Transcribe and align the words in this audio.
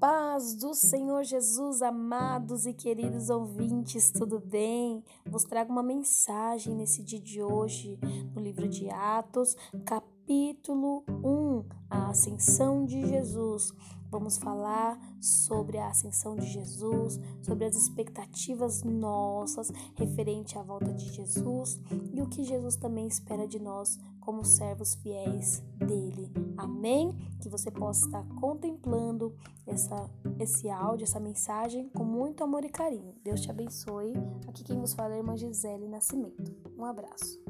paz 0.00 0.54
do 0.54 0.74
Senhor 0.74 1.24
Jesus, 1.24 1.82
amados 1.82 2.66
e 2.66 2.72
queridos 2.72 3.30
ouvintes, 3.30 4.12
tudo 4.12 4.38
bem? 4.38 5.02
Vos 5.26 5.42
trago 5.42 5.72
uma 5.72 5.82
mensagem 5.82 6.74
nesse 6.74 7.02
dia 7.02 7.18
de 7.18 7.42
hoje, 7.42 7.98
no 8.32 8.40
livro 8.40 8.68
de 8.68 8.88
Atos, 8.90 9.56
capítulo 9.84 11.04
1, 11.08 11.64
a 11.90 12.10
ascensão 12.10 12.84
de 12.84 13.08
Jesus. 13.08 13.72
Vamos 14.10 14.38
falar 14.38 14.98
sobre 15.20 15.78
a 15.78 15.88
ascensão 15.88 16.36
de 16.36 16.46
Jesus, 16.46 17.20
sobre 17.42 17.64
as 17.64 17.76
expectativas 17.76 18.82
nossas 18.84 19.70
referente 19.96 20.56
à 20.56 20.62
volta 20.62 20.94
de 20.94 21.12
Jesus 21.12 21.80
e 22.12 22.22
o 22.22 22.28
que 22.28 22.44
Jesus 22.44 22.76
também 22.76 23.06
espera 23.06 23.46
de 23.46 23.58
nós 23.58 23.98
como 24.28 24.44
servos 24.44 24.94
fiéis 24.96 25.62
dele. 25.78 26.30
Amém? 26.54 27.16
Que 27.40 27.48
você 27.48 27.70
possa 27.70 28.04
estar 28.04 28.22
contemplando 28.38 29.34
essa, 29.66 29.96
esse 30.38 30.68
áudio, 30.68 31.04
essa 31.04 31.18
mensagem 31.18 31.88
com 31.88 32.04
muito 32.04 32.44
amor 32.44 32.62
e 32.62 32.68
carinho. 32.68 33.14
Deus 33.24 33.40
te 33.40 33.50
abençoe. 33.50 34.12
Aqui 34.46 34.62
quem 34.62 34.78
vos 34.78 34.92
fala 34.92 35.14
é 35.14 35.16
a 35.16 35.18
irmã 35.20 35.34
Gisele 35.34 35.88
Nascimento. 35.88 36.54
Um 36.76 36.84
abraço. 36.84 37.40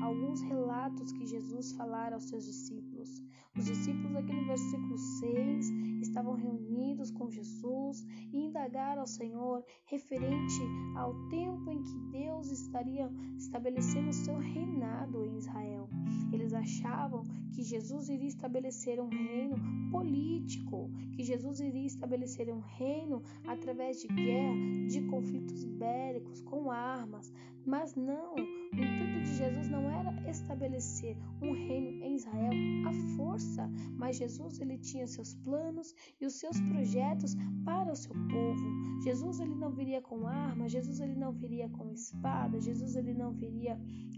A 0.00 0.04
alguns 0.04 0.42
relatos 0.42 1.12
que 1.12 1.26
Jesus 1.26 1.72
falara 1.72 2.14
aos 2.14 2.24
seus 2.24 2.44
discípulos. 2.44 3.22
Os 3.56 3.64
discípulos, 3.64 4.14
aqui 4.16 4.34
no 4.34 4.46
versículo 4.46 4.98
6, 4.98 5.70
estavam 6.02 6.34
reunidos 6.34 7.10
com 7.10 7.30
Jesus 7.30 8.06
e 8.32 8.44
indagaram 8.44 9.00
ao 9.00 9.06
Senhor 9.06 9.64
referente 9.86 10.60
ao 10.94 11.14
tempo 11.28 11.70
em 11.70 11.82
que 11.82 11.98
Deus 12.10 12.50
estaria 12.50 13.10
estabelecendo 13.38 14.10
o 14.10 14.12
seu 14.12 14.36
reinado 14.36 15.24
em 15.24 15.38
Israel. 15.38 15.88
Eles 16.32 16.52
achavam 16.52 17.24
que 17.54 17.62
Jesus 17.62 18.10
iria 18.10 18.28
estabelecer 18.28 19.00
um 19.00 19.08
reino 19.08 19.56
político, 19.90 20.90
que 21.14 21.22
Jesus 21.22 21.60
iria 21.60 21.86
estabelecer 21.86 22.52
um 22.52 22.60
reino 22.60 23.22
através 23.46 24.02
de 24.02 24.08
guerra, 24.08 24.86
de 24.88 25.00
conflitos 25.06 25.64
bélicos, 25.64 26.42
com 26.42 26.70
armas. 26.70 27.32
Mas 27.66 27.96
não, 27.96 28.34
o 28.36 28.76
intuito 28.76 29.22
de 29.22 29.34
Jesus 29.34 29.68
não 29.68 29.90
era 29.90 30.30
estabelecer 30.30 31.16
um 31.42 31.52
reino 31.52 32.04
em 32.04 32.14
Israel 32.14 32.52
à 32.86 32.92
força, 33.16 33.68
mas 33.96 34.16
Jesus 34.16 34.60
ele 34.60 34.78
tinha 34.78 35.06
seus 35.06 35.34
planos 35.34 35.92
e 36.20 36.26
os 36.26 36.34
seus 36.34 36.60
projetos 36.60 37.34
para 37.64 37.90
o 37.90 37.96
seu 37.96 38.14
povo. 38.14 39.02
Jesus 39.02 39.40
ele 39.40 39.54
não 39.54 39.72
viria 39.72 40.00
com 40.00 40.26
armas, 40.26 40.70
Jesus 40.70 41.00
ele 41.00 41.16
não 41.16 41.32
viria 41.32 41.68
com 41.68 41.90
espada, 41.90 42.60
Jesus 42.60 42.94
ele 42.94 43.12
não 43.12 43.32
viria 43.32 43.76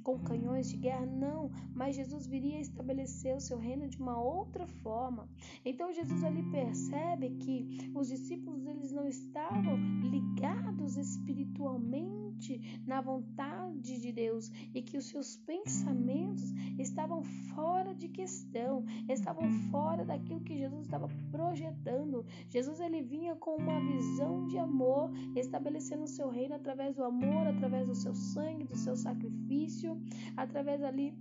com 0.09 0.19
canhões 0.21 0.71
de 0.71 0.79
guerra, 0.79 1.05
não, 1.05 1.51
mas 1.75 1.95
Jesus 1.95 2.27
viria 2.27 2.59
estabelecer 2.59 3.37
o 3.37 3.41
seu 3.41 3.59
reino 3.59 3.87
de 3.87 3.99
uma 3.99 4.19
outra 4.19 4.67
forma. 4.67 5.29
Então 5.63 5.93
Jesus 5.93 6.25
ali 6.25 6.43
percebe 6.51 7.29
que 7.33 7.93
os 7.95 8.09
discípulos 8.09 8.67
eles 8.67 8.91
não 8.91 9.07
estavam 9.07 9.77
ligados 10.01 10.97
espiritualmente 10.97 12.81
na 12.87 13.03
vontade 13.03 14.01
de 14.01 14.11
Deus 14.11 14.51
e 14.73 14.81
que 14.81 14.97
os 14.97 15.05
seus 15.09 15.37
pensamentos 15.37 16.53
estavam 16.79 17.23
fora 17.23 17.95
de 17.95 18.09
questão, 18.09 18.87
estavam 19.11 19.51
fora 19.71 20.07
daquilo 20.07 20.41
que 20.41 20.57
Jesus 20.57 20.87
estava 20.87 21.09
projetando. 21.31 22.25
Jesus 22.49 22.81
ele 22.81 23.03
vinha 23.03 23.37
com 23.37 23.57
uma 23.57 23.79
visão 23.79 24.47
de 24.47 24.57
amor, 24.57 25.11
estabelecendo 25.37 26.05
o 26.05 26.09
seu 26.09 26.31
reino 26.31 26.55
através 26.55 26.97
do 26.97 27.05
amor, 27.05 27.47
através 27.47 27.89
do 27.89 27.95
seu 27.95 28.15
sangue, 28.15 28.65
do 28.65 28.77
seu 28.77 28.97
sacrifício, 28.97 29.98
através 30.37 30.83
ali 30.83 31.15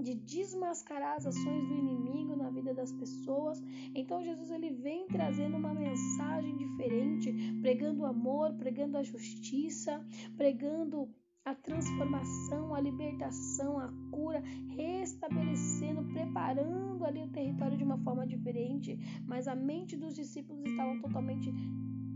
de 0.00 0.14
desmascarar 0.14 1.16
as 1.16 1.26
ações 1.26 1.68
do 1.68 1.74
inimigo 1.74 2.34
na 2.36 2.50
vida 2.50 2.72
das 2.72 2.92
pessoas. 2.92 3.62
Então 3.94 4.24
Jesus 4.24 4.50
ele 4.50 4.70
vem 4.70 5.06
trazendo 5.06 5.56
uma 5.56 5.74
mensagem 5.74 6.56
diferente, 6.56 7.32
pregando 7.60 8.02
o 8.02 8.06
amor, 8.06 8.54
pregando 8.54 8.96
a 8.96 9.02
justiça, 9.02 10.04
pregando 10.36 11.08
a 11.44 11.54
transformação, 11.54 12.72
a 12.72 12.80
libertação, 12.80 13.78
a 13.78 13.92
cura, 14.10 14.40
restabelecendo, 14.76 16.04
preparando 16.12 17.04
ali 17.04 17.22
o 17.22 17.32
território 17.32 17.76
de 17.76 17.82
uma 17.82 17.98
forma 17.98 18.24
diferente, 18.26 18.96
mas 19.26 19.48
a 19.48 19.54
mente 19.54 19.96
dos 19.96 20.14
discípulos 20.14 20.64
estava 20.64 20.96
totalmente 21.00 21.52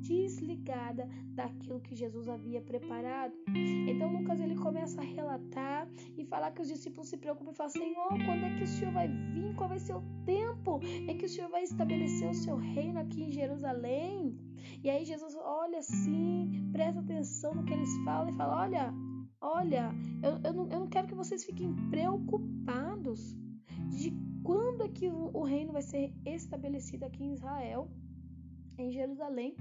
desligada 0.06 1.08
daquilo 1.34 1.80
que 1.80 1.94
Jesus 1.94 2.28
havia 2.28 2.60
preparado. 2.60 3.34
Então 3.88 4.12
Lucas 4.12 4.40
ele 4.40 4.56
começa 4.56 5.00
a 5.00 5.04
relatar 5.04 5.88
e 6.16 6.24
falar 6.24 6.52
que 6.52 6.62
os 6.62 6.68
discípulos 6.68 7.08
se 7.08 7.16
preocupam 7.16 7.52
e 7.52 7.54
falam: 7.54 7.72
Senhor, 7.72 8.08
quando 8.08 8.44
é 8.44 8.56
que 8.56 8.64
o 8.64 8.66
Senhor 8.66 8.92
vai 8.92 9.08
vir? 9.08 9.54
Qual 9.56 9.68
vai 9.68 9.78
ser 9.78 9.94
o 9.94 10.02
tempo 10.24 10.80
em 10.82 11.16
que 11.16 11.26
o 11.26 11.28
Senhor 11.28 11.50
vai 11.50 11.62
estabelecer 11.62 12.30
o 12.30 12.34
seu 12.34 12.56
reino 12.56 13.00
aqui 13.00 13.22
em 13.24 13.32
Jerusalém? 13.32 14.38
E 14.82 14.90
aí 14.90 15.04
Jesus 15.04 15.34
olha 15.36 15.78
assim, 15.78 16.70
presta 16.72 17.00
atenção 17.00 17.54
no 17.54 17.64
que 17.64 17.72
eles 17.72 17.90
falam 18.04 18.30
e 18.30 18.36
fala: 18.36 18.62
Olha, 18.62 18.94
olha, 19.40 19.90
eu, 20.22 20.40
eu, 20.44 20.52
não, 20.52 20.68
eu 20.68 20.80
não 20.80 20.88
quero 20.88 21.08
que 21.08 21.14
vocês 21.14 21.44
fiquem 21.44 21.74
preocupados 21.90 23.36
de 23.90 24.12
quando 24.42 24.84
é 24.84 24.88
que 24.88 25.08
o, 25.08 25.30
o 25.34 25.42
reino 25.42 25.72
vai 25.72 25.82
ser 25.82 26.12
estabelecido 26.24 27.04
aqui 27.04 27.24
em 27.24 27.32
Israel 27.32 27.90
em 28.78 28.90
Jerusalém. 28.90 29.54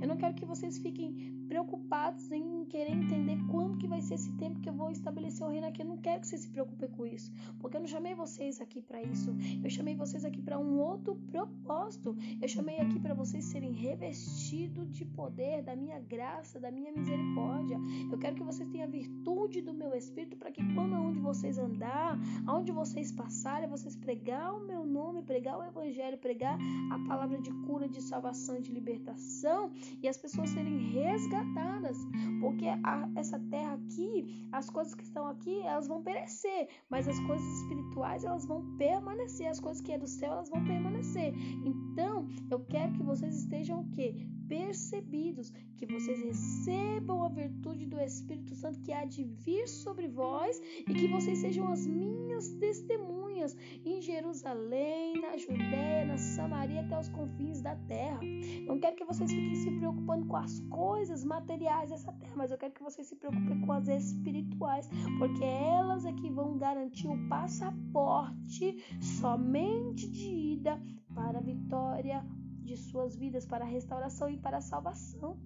Eu 0.00 0.06
não 0.06 0.16
quero 0.16 0.34
que 0.34 0.44
vocês 0.44 0.78
fiquem 0.78 1.38
preocupados 1.48 2.30
em 2.30 2.64
querer 2.66 2.92
entender 2.92 3.38
quando 3.50 3.78
que 3.78 3.88
vai 3.88 4.00
ser 4.00 4.14
esse 4.14 4.32
tempo 4.34 4.60
que 4.60 4.68
eu 4.68 4.72
vou 4.72 4.90
estabelecer 4.90 5.46
o 5.46 5.50
reino 5.50 5.66
aqui. 5.66 5.82
Eu 5.82 5.86
não 5.86 5.96
quero 5.96 6.20
que 6.20 6.28
vocês 6.28 6.42
se 6.42 6.48
preocupem 6.48 6.88
com 6.90 7.06
isso, 7.06 7.32
porque 7.58 7.76
eu 7.76 7.80
não 7.80 7.88
chamei 7.88 8.14
vocês 8.14 8.60
aqui 8.60 8.80
para 8.80 9.02
isso. 9.02 9.34
Eu 9.62 9.70
chamei 9.70 9.96
vocês 9.96 10.24
aqui 10.24 10.40
para 10.42 10.58
um 10.58 10.78
outro 10.78 11.16
propósito. 11.30 12.16
Eu 12.40 12.48
chamei 12.48 12.78
aqui 12.78 13.00
para 13.00 13.14
vocês 13.14 13.44
serem 13.46 13.72
revestidos 13.72 14.90
de 14.90 15.04
poder, 15.04 15.62
da 15.62 15.74
minha 15.74 15.98
graça, 16.00 16.60
da 16.60 16.70
minha 16.70 16.92
misericórdia. 16.92 17.78
Eu 18.10 18.18
quero 18.18 18.36
que 18.36 18.42
vocês 18.42 18.68
tenham 18.68 18.86
a 18.86 18.90
virtude 18.90 19.62
do 19.62 19.72
meu 19.72 19.94
espírito 19.94 20.36
para 20.36 20.52
que 20.52 20.62
quando 20.74 20.94
aonde 20.94 21.18
vocês 21.18 21.58
andar, 21.58 22.18
aonde 22.46 22.70
vocês 22.70 23.10
passarem, 23.10 23.68
vocês 23.68 23.96
pregar 23.96 24.54
o 24.54 24.60
meu 24.60 24.84
nome, 24.84 25.22
pregar 25.22 25.58
o 25.58 25.64
evangelho, 25.64 26.18
pregar 26.18 26.58
a 26.90 26.98
palavra 27.08 27.40
de 27.40 27.50
cura, 27.66 27.88
de 27.88 28.02
salvação, 28.02 28.47
de 28.56 28.72
libertação 28.72 29.70
e 30.02 30.08
as 30.08 30.16
pessoas 30.16 30.50
serem 30.50 30.92
resgatadas 30.92 31.18
resgatadas, 31.18 31.96
porque 32.40 32.66
a, 32.66 33.08
essa 33.16 33.38
terra 33.50 33.74
aqui, 33.74 34.46
as 34.52 34.70
coisas 34.70 34.94
que 34.94 35.02
estão 35.02 35.26
aqui, 35.26 35.60
elas 35.62 35.86
vão 35.86 36.02
perecer, 36.02 36.68
mas 36.88 37.08
as 37.08 37.18
coisas 37.20 37.46
espirituais 37.60 38.24
elas 38.24 38.46
vão 38.46 38.76
permanecer, 38.76 39.48
as 39.48 39.60
coisas 39.60 39.82
que 39.82 39.92
é 39.92 39.98
do 39.98 40.06
céu 40.06 40.32
elas 40.32 40.48
vão 40.48 40.64
permanecer. 40.64 41.32
Então, 41.64 42.26
eu 42.50 42.60
quero 42.60 42.92
que 42.92 43.02
vocês 43.02 43.36
estejam 43.36 43.80
o 43.80 43.90
quê? 43.90 44.14
Percebidos, 44.48 45.50
que 45.76 45.86
vocês 45.86 46.20
recebam 46.20 47.22
a 47.22 47.28
virtude 47.28 47.86
do 47.86 48.00
Espírito 48.00 48.54
Santo 48.54 48.80
que 48.80 48.92
há 48.92 49.04
de 49.04 49.22
vir 49.22 49.68
sobre 49.68 50.08
vós 50.08 50.60
e 50.80 50.94
que 50.94 51.06
vocês 51.06 51.38
sejam 51.38 51.68
as 51.68 51.86
minhas 51.86 52.48
testemunhas 52.54 53.56
em 53.84 54.00
Jerusalém, 54.00 55.20
na 55.20 55.36
Judéia, 55.36 56.06
na 56.06 56.18
Samaria, 56.18 56.80
até 56.80 56.98
os 56.98 57.08
confins 57.10 57.60
da 57.60 57.76
terra. 57.76 58.20
Não 58.66 58.80
quero 58.80 58.96
que 58.96 59.04
vocês 59.04 59.30
fiquem 59.30 59.54
se 59.54 59.70
preocupando 59.70 60.26
com 60.26 60.36
as 60.36 60.58
coisas 60.60 61.24
materiais 61.24 61.90
dessa 61.90 62.12
terra, 62.12 62.32
mas 62.34 62.50
eu 62.50 62.58
quero 62.58 62.72
que 62.72 62.82
vocês 62.82 63.06
se 63.06 63.16
preocupem 63.16 63.60
com 63.60 63.72
as 63.72 63.86
espirituais, 63.88 64.88
porque 65.18 65.44
elas 65.44 66.04
é 66.06 66.12
que 66.12 66.30
vão 66.30 66.56
garantir 66.58 67.08
o 67.08 67.28
passaporte 67.28 68.76
somente 69.00 70.08
de 70.08 70.28
ida 70.28 70.80
para 71.14 71.38
a 71.38 71.42
vitória 71.42 72.24
de 72.68 72.76
suas 72.76 73.16
vidas 73.16 73.46
para 73.46 73.64
a 73.64 73.68
restauração 73.68 74.28
e 74.28 74.36
para 74.36 74.58
a 74.58 74.60
salvação. 74.60 75.38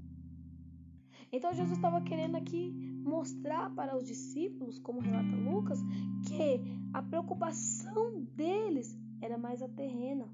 Então 1.31 1.55
Jesus 1.55 1.79
estava 1.79 2.01
querendo 2.03 2.37
aqui 2.37 2.73
mostrar 3.03 3.71
para 3.75 3.97
os 3.97 4.05
discípulos, 4.05 4.79
como 4.79 5.01
relata 5.01 5.35
Lucas, 5.37 5.81
que 6.27 6.61
a 6.93 7.03
preocupação 7.03 8.25
deles 8.25 8.99
era 9.21 9.39
mais 9.39 9.63
a 9.63 9.69
terrena. 9.69 10.29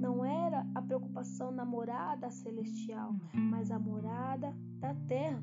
Não 0.00 0.24
era 0.24 0.66
a 0.74 0.80
preocupação 0.80 1.50
na 1.50 1.64
morada 1.64 2.30
celestial, 2.30 3.14
mas 3.34 3.70
a 3.70 3.78
morada 3.78 4.54
da 4.78 4.94
terra. 4.94 5.42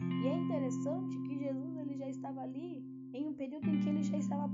E 0.00 0.26
é 0.26 0.36
interessante 0.36 1.20
que 1.22 1.38
Jesus 1.38 1.76
ele 1.76 1.96
já 1.96 2.08
estava 2.08 2.40
ali 2.42 2.82
em 3.12 3.26
um 3.26 3.34
período 3.34 3.68
em 3.68 3.80
que 3.80 3.88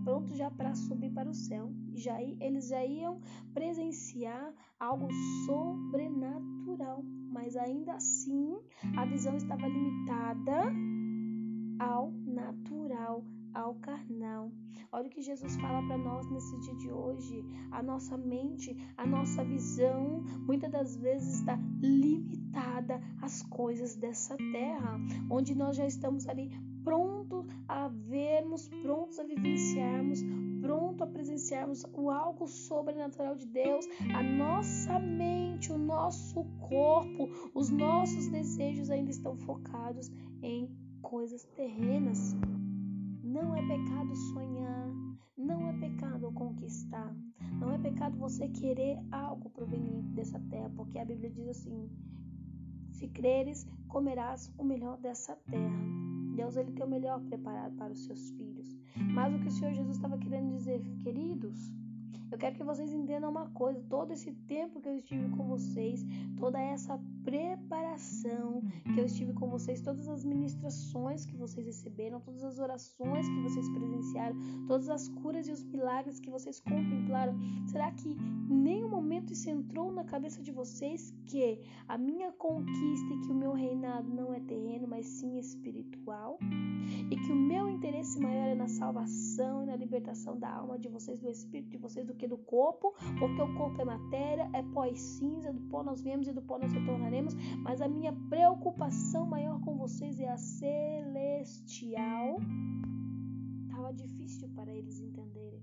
pronto 0.05 0.35
já 0.35 0.50
para 0.50 0.75
subir 0.75 1.11
para 1.11 1.29
o 1.29 1.35
céu. 1.35 1.73
Já 1.94 2.20
eles 2.23 2.69
já 2.69 2.85
iam 2.85 3.20
presenciar 3.52 4.52
algo 4.79 5.08
sobrenatural, 5.47 7.02
mas 7.31 7.56
ainda 7.56 7.94
assim 7.94 8.58
a 8.97 9.05
visão 9.05 9.37
estava 9.37 9.67
limitada 9.67 10.73
ao 11.79 12.11
natural 12.11 13.25
ao 13.55 13.75
carnal. 13.76 14.50
Olha 14.93 15.06
o 15.06 15.11
que 15.11 15.23
Jesus 15.23 15.56
fala 15.56 15.87
para 15.87 15.99
nós 15.99 16.29
nesse 16.31 16.58
dia 16.61 16.75
de 16.76 16.91
hoje. 16.91 17.44
A 17.70 17.82
nossa 17.82 18.17
mente, 18.17 18.76
a 18.96 19.06
nossa 19.06 19.44
visão, 19.44 20.23
muitas 20.46 20.70
das 20.70 20.96
vezes 20.96 21.37
está 21.37 21.58
limitada 21.81 23.00
às 23.20 23.43
coisas 23.43 23.96
dessa 23.96 24.37
terra, 24.37 24.99
onde 25.31 25.55
nós 25.55 25.76
já 25.76 25.87
estamos 25.87 26.29
ali 26.29 26.50
prontos 26.85 27.47
a 27.69 27.88
vermos, 27.88 28.69
prontos 28.82 29.19
a 29.19 29.25
vivenciarmos, 29.25 30.21
pronto 30.61 31.05
a 31.05 31.06
presenciarmos 31.06 31.85
o 31.93 32.11
algo 32.11 32.47
sobrenatural 32.47 33.35
de 33.35 33.47
Deus, 33.47 33.87
a 34.15 34.23
nossa 34.23 34.99
mente, 34.99 35.73
o 35.73 35.79
nosso 35.79 36.44
corpo, 36.69 37.29
os 37.55 37.71
nossos 37.71 38.29
desejos 38.29 38.91
ainda 38.91 39.11
estão 39.11 39.37
focados 39.37 40.11
em 40.43 40.71
coisas 41.03 41.44
terrenas. 41.56 42.37
Não 43.23 43.55
é 43.55 43.67
pecado 43.67 44.15
sonhar, 44.32 44.88
não 45.37 45.69
é 45.69 45.73
pecado 45.79 46.31
conquistar, 46.32 47.15
não 47.59 47.73
é 47.73 47.79
pecado 47.79 48.19
você 48.19 48.49
querer 48.49 48.99
algo 49.11 49.49
proveniente 49.50 50.11
dessa 50.11 50.38
terra, 50.50 50.71
porque 50.77 50.99
a 50.99 51.05
Bíblia 51.05 51.31
diz 51.31 51.49
assim: 51.49 51.88
se 52.91 53.09
creres, 53.09 53.67
comerás 53.88 54.53
o 54.59 54.65
melhor 54.65 54.99
dessa 54.99 55.37
terra. 55.50 56.09
Deus 56.35 56.56
ele 56.56 56.73
tem 56.73 56.85
o 56.85 56.88
melhor 56.88 57.21
preparado 57.21 57.75
para 57.77 57.93
os 57.93 58.05
seus 58.05 58.31
filhos. 58.31 58.77
Mas 58.97 59.35
o 59.35 59.38
que 59.38 59.49
o 59.49 59.50
Senhor 59.50 59.73
Jesus 59.73 59.97
estava 59.97 60.19
querendo 60.19 60.50
dizer, 60.50 60.81
queridos, 61.03 61.73
eu 62.31 62.38
quero 62.38 62.55
que 62.55 62.65
vocês 62.65 62.93
entendam 62.93 63.31
uma 63.31 63.49
coisa: 63.50 63.82
todo 63.88 64.12
esse 64.12 64.32
tempo 64.47 64.81
que 64.81 64.88
eu 64.88 64.97
estive 64.97 65.29
com 65.31 65.44
vocês, 65.49 66.05
toda 66.38 66.61
essa 66.61 66.99
preparação 67.25 68.62
que 68.93 69.00
eu 69.00 69.06
estive 69.06 69.32
com 69.32 69.49
vocês, 69.49 69.81
todas 69.81 70.08
as 70.08 70.25
ministrações 70.25 71.25
que 71.25 71.37
vocês 71.37 71.67
receberam, 71.67 72.20
todas 72.20 72.43
as 72.43 72.58
orações 72.58 73.28
que 73.28 73.40
vocês 73.43 73.69
presenciaram, 73.70 74.37
todas 74.67 74.88
as 74.88 75.08
curas 75.08 75.49
e 75.49 75.52
os 75.52 75.62
milagres 75.64 76.20
que 76.20 76.31
vocês 76.31 76.61
contemplaram, 76.61 77.34
será 77.67 77.90
que 77.93 78.17
nenhum 78.49 78.88
momento 78.88 79.32
isso 79.32 79.49
entrou 79.49 79.93
na 79.93 80.05
cabeça 80.05 80.43
de 80.43 80.50
vocês 80.50 81.14
que 81.26 81.61
a 81.88 81.96
minha 81.96 82.32
conquista 82.32 83.14
e 83.14 83.20
que 83.20 83.31
o 83.31 83.34
meu 83.34 83.52
reinado 83.52 84.08
não 84.08 84.34
é 84.34 84.40
terreno, 84.40 84.87
mas 84.88 85.06
sim 85.06 85.38
espiritual? 85.38 86.38
E 87.11 87.17
que 87.17 87.32
o 87.32 87.37
meu 87.37 87.69
interesse 87.69 88.19
maior 88.19 88.49
é 88.49 88.55
na 88.55 88.69
salvação 88.69 89.62
e 89.62 89.67
na 89.67 89.76
libertação 89.76 90.38
da 90.38 90.50
alma 90.52 90.78
de 90.78 90.88
vocês, 90.88 91.20
do 91.20 91.28
espírito 91.28 91.70
de 91.70 91.76
vocês, 91.76 92.06
do 92.06 92.14
que 92.14 92.26
do 92.26 92.38
corpo, 92.38 92.94
porque 93.19 93.40
o 93.40 93.55
corpo 93.55 93.81
é 93.81 93.84
matéria, 93.84 94.50
é 94.52 94.62
pó 94.62 94.84
e 94.87 94.96
cinza, 94.96 95.52
do 95.52 95.61
pó 95.69 95.82
nós 95.82 96.00
viemos 96.00 96.26
e 96.26 96.32
do 96.32 96.43
pó 96.43 96.58
nós 96.58 96.72
retornaremos, 96.72 97.09
mas 97.58 97.80
a 97.80 97.88
minha 97.88 98.12
preocupação 98.28 99.26
maior 99.26 99.60
com 99.60 99.76
vocês 99.76 100.18
é 100.20 100.28
a 100.28 100.36
celestial. 100.36 102.38
Estava 103.64 103.92
difícil 103.92 104.48
para 104.54 104.72
eles 104.72 105.00
entenderem. 105.00 105.62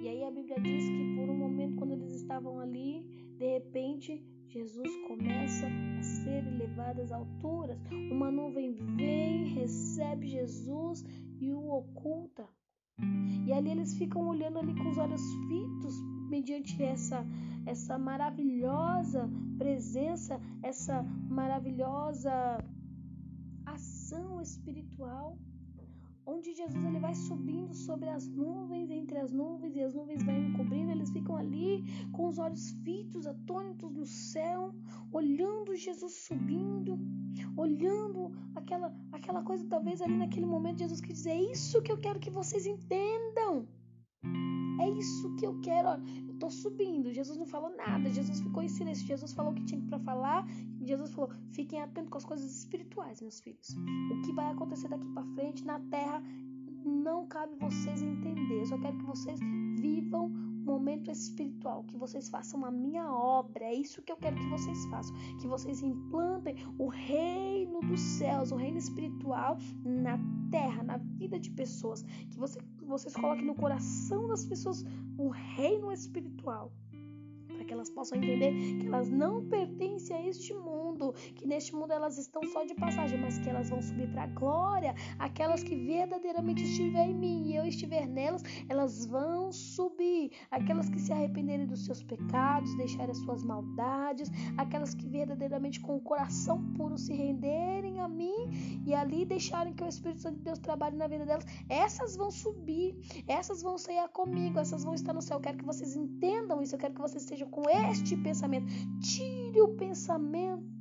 E 0.00 0.08
aí 0.08 0.24
a 0.24 0.30
Bíblia 0.30 0.60
diz 0.60 0.84
que 0.84 1.16
por 1.16 1.28
um 1.28 1.36
momento, 1.36 1.76
quando 1.76 1.92
eles 1.92 2.12
estavam 2.12 2.58
ali, 2.58 3.04
de 3.38 3.46
repente 3.46 4.24
Jesus 4.48 4.90
começa 5.08 5.66
a 5.66 6.02
ser 6.02 6.46
elevado 6.46 7.00
às 7.00 7.12
alturas. 7.12 7.78
Uma 8.10 8.30
nuvem 8.30 8.74
vem, 8.96 9.54
recebe 9.54 10.28
Jesus 10.28 11.04
e 11.40 11.52
o 11.52 11.70
oculta. 11.70 12.46
E 13.46 13.52
ali 13.52 13.70
eles 13.70 13.96
ficam 13.96 14.28
olhando 14.28 14.58
ali 14.58 14.74
com 14.74 14.90
os 14.90 14.98
olhos 14.98 15.22
fitos 15.48 15.94
mediante 16.34 16.82
essa 16.82 17.18
essa 17.72 17.96
maravilhosa 17.96 19.30
presença, 19.56 20.40
essa 20.62 20.96
maravilhosa 21.40 22.32
ação 23.64 24.40
espiritual, 24.40 25.38
onde 26.26 26.54
Jesus 26.60 26.84
ele 26.84 26.98
vai 26.98 27.14
subindo 27.14 27.72
sobre 27.72 28.08
as 28.08 28.26
nuvens, 28.26 28.90
entre 28.90 29.18
as 29.18 29.30
nuvens 29.32 29.76
e 29.76 29.82
as 29.88 29.94
nuvens 29.94 30.24
vão 30.24 30.36
encobrindo, 30.48 30.90
eles 30.90 31.10
ficam 31.10 31.36
ali 31.36 31.84
com 32.12 32.26
os 32.30 32.38
olhos 32.38 32.70
fitos, 32.84 33.26
atônitos 33.26 33.92
no 34.00 34.06
céu, 34.06 34.74
olhando 35.12 35.76
Jesus 35.76 36.14
subindo, 36.26 36.98
olhando 37.56 38.32
aquela 38.56 38.88
aquela 39.12 39.42
coisa 39.42 39.64
talvez 39.74 40.02
ali 40.02 40.16
naquele 40.16 40.46
momento 40.46 40.84
Jesus 40.84 41.00
quis 41.00 41.18
dizer, 41.18 41.30
é 41.30 41.52
isso 41.52 41.82
que 41.82 41.92
eu 41.92 41.98
quero 41.98 42.18
que 42.18 42.30
vocês 42.40 42.66
entendam. 42.66 43.68
Isso 45.02 45.34
que 45.34 45.44
eu 45.44 45.58
quero. 45.60 45.88
Eu 46.28 46.34
tô 46.38 46.48
subindo. 46.48 47.12
Jesus 47.12 47.36
não 47.36 47.46
falou 47.46 47.74
nada. 47.76 48.08
Jesus 48.08 48.40
ficou 48.40 48.62
em 48.62 48.68
silêncio. 48.68 49.04
Jesus 49.06 49.32
falou 49.32 49.52
o 49.52 49.54
que 49.54 49.64
tinha 49.64 49.80
para 49.88 49.98
falar. 49.98 50.46
Jesus 50.80 51.10
falou: 51.12 51.30
fiquem 51.50 51.80
atentos 51.80 52.10
com 52.10 52.18
as 52.18 52.24
coisas 52.24 52.48
espirituais, 52.60 53.20
meus 53.20 53.40
filhos. 53.40 53.68
O 54.12 54.22
que 54.22 54.32
vai 54.32 54.50
acontecer 54.52 54.88
daqui 54.88 55.08
para 55.12 55.24
frente 55.34 55.64
na 55.64 55.80
terra 55.96 56.22
não 56.84 57.26
cabe 57.26 57.54
vocês 57.56 58.00
entender. 58.00 58.60
Eu 58.60 58.66
só 58.66 58.78
quero 58.78 58.96
que 58.98 59.04
vocês 59.04 59.40
vivam 59.80 60.30
momento 60.64 61.10
espiritual, 61.10 61.84
que 61.84 61.96
vocês 61.96 62.28
façam 62.28 62.64
a 62.64 62.70
minha 62.70 63.12
obra. 63.12 63.64
É 63.64 63.74
isso 63.74 64.02
que 64.02 64.12
eu 64.12 64.16
quero 64.16 64.36
que 64.36 64.48
vocês 64.48 64.84
façam, 64.86 65.14
que 65.40 65.46
vocês 65.46 65.82
implantem 65.82 66.56
o 66.78 66.88
reino 66.88 67.80
dos 67.80 68.00
céus, 68.00 68.52
o 68.52 68.56
reino 68.56 68.78
espiritual 68.78 69.58
na 69.84 70.18
terra, 70.50 70.82
na 70.82 70.96
vida 70.96 71.38
de 71.38 71.50
pessoas, 71.50 72.02
que 72.30 72.38
você, 72.38 72.60
vocês 72.92 73.14
coloquem 73.14 73.46
no 73.46 73.54
coração 73.54 74.28
das 74.28 74.44
pessoas 74.44 74.84
o 75.16 75.30
reino 75.30 75.90
espiritual 75.90 76.70
que 77.72 77.74
elas 77.74 77.90
possam 77.90 78.18
entender 78.18 78.52
que 78.78 78.86
elas 78.86 79.08
não 79.08 79.44
pertencem 79.46 80.14
a 80.14 80.26
este 80.28 80.52
mundo, 80.52 81.14
que 81.34 81.46
neste 81.46 81.74
mundo 81.74 81.92
elas 81.92 82.18
estão 82.18 82.42
só 82.44 82.64
de 82.64 82.74
passagem, 82.74 83.18
mas 83.18 83.38
que 83.38 83.48
elas 83.48 83.70
vão 83.70 83.80
subir 83.80 84.08
para 84.10 84.24
a 84.24 84.26
glória. 84.26 84.94
Aquelas 85.18 85.62
que 85.62 85.74
verdadeiramente 85.74 86.62
estiverem 86.64 87.12
em 87.12 87.14
mim 87.14 87.42
e 87.46 87.56
eu 87.56 87.64
estiver 87.64 88.06
nelas, 88.06 88.42
elas 88.68 89.06
vão 89.06 89.50
subir. 89.50 90.30
Aquelas 90.50 90.90
que 90.90 90.98
se 90.98 91.12
arrependerem 91.12 91.66
dos 91.66 91.84
seus 91.86 92.02
pecados, 92.02 92.76
deixarem 92.76 93.10
as 93.10 93.18
suas 93.18 93.42
maldades, 93.42 94.30
aquelas 94.58 94.94
que 94.94 95.08
verdadeiramente 95.08 95.80
com 95.80 95.96
o 95.96 96.00
coração 96.00 96.62
puro 96.74 96.98
se 96.98 97.14
renderem 97.14 98.00
a 98.00 98.08
mim 98.08 98.82
e 98.86 98.94
ali 98.94 99.24
deixarem 99.24 99.72
que 99.72 99.82
o 99.82 99.88
Espírito 99.88 100.20
Santo 100.20 100.36
de 100.36 100.44
Deus 100.44 100.58
trabalhe 100.58 100.96
na 100.96 101.06
vida 101.06 101.24
delas, 101.24 101.46
essas 101.68 102.16
vão 102.16 102.30
subir, 102.30 102.94
essas 103.26 103.62
vão 103.62 103.78
sair 103.78 104.06
comigo, 104.10 104.58
essas 104.58 104.84
vão 104.84 104.94
estar 104.94 105.14
no 105.14 105.22
céu. 105.22 105.38
Eu 105.38 105.40
quero 105.40 105.58
que 105.58 105.64
vocês 105.64 105.96
entendam 105.96 106.60
isso, 106.60 106.74
eu 106.74 106.78
quero 106.78 106.94
que 106.94 107.00
vocês 107.00 107.22
estejam 107.22 107.48
com 107.48 107.61
este 107.68 108.16
pensamento. 108.16 108.66
Tire 109.00 109.60
o 109.60 109.76
pensamento 109.76 110.72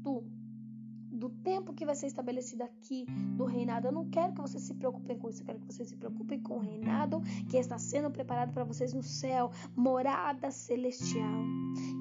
do 1.22 1.30
tempo 1.30 1.72
que 1.72 1.86
vai 1.86 1.94
ser 1.94 2.08
estabelecido 2.08 2.64
aqui 2.64 3.06
do 3.38 3.46
reinado. 3.46 3.88
Eu 3.88 3.92
não 3.92 4.10
quero 4.10 4.34
que 4.34 4.42
vocês 4.42 4.64
se 4.64 4.74
preocupem 4.74 5.20
com 5.20 5.30
isso, 5.30 5.44
eu 5.44 5.46
quero 5.46 5.60
que 5.60 5.72
vocês 5.72 5.88
se 5.88 5.96
preocupem 5.96 6.40
com 6.42 6.56
o 6.56 6.60
reinado 6.60 7.22
que 7.48 7.58
está 7.58 7.78
sendo 7.78 8.10
preparado 8.10 8.52
para 8.52 8.64
vocês 8.64 8.92
no 8.92 9.04
céu, 9.04 9.52
morada 9.76 10.50
celestial. 10.50 11.44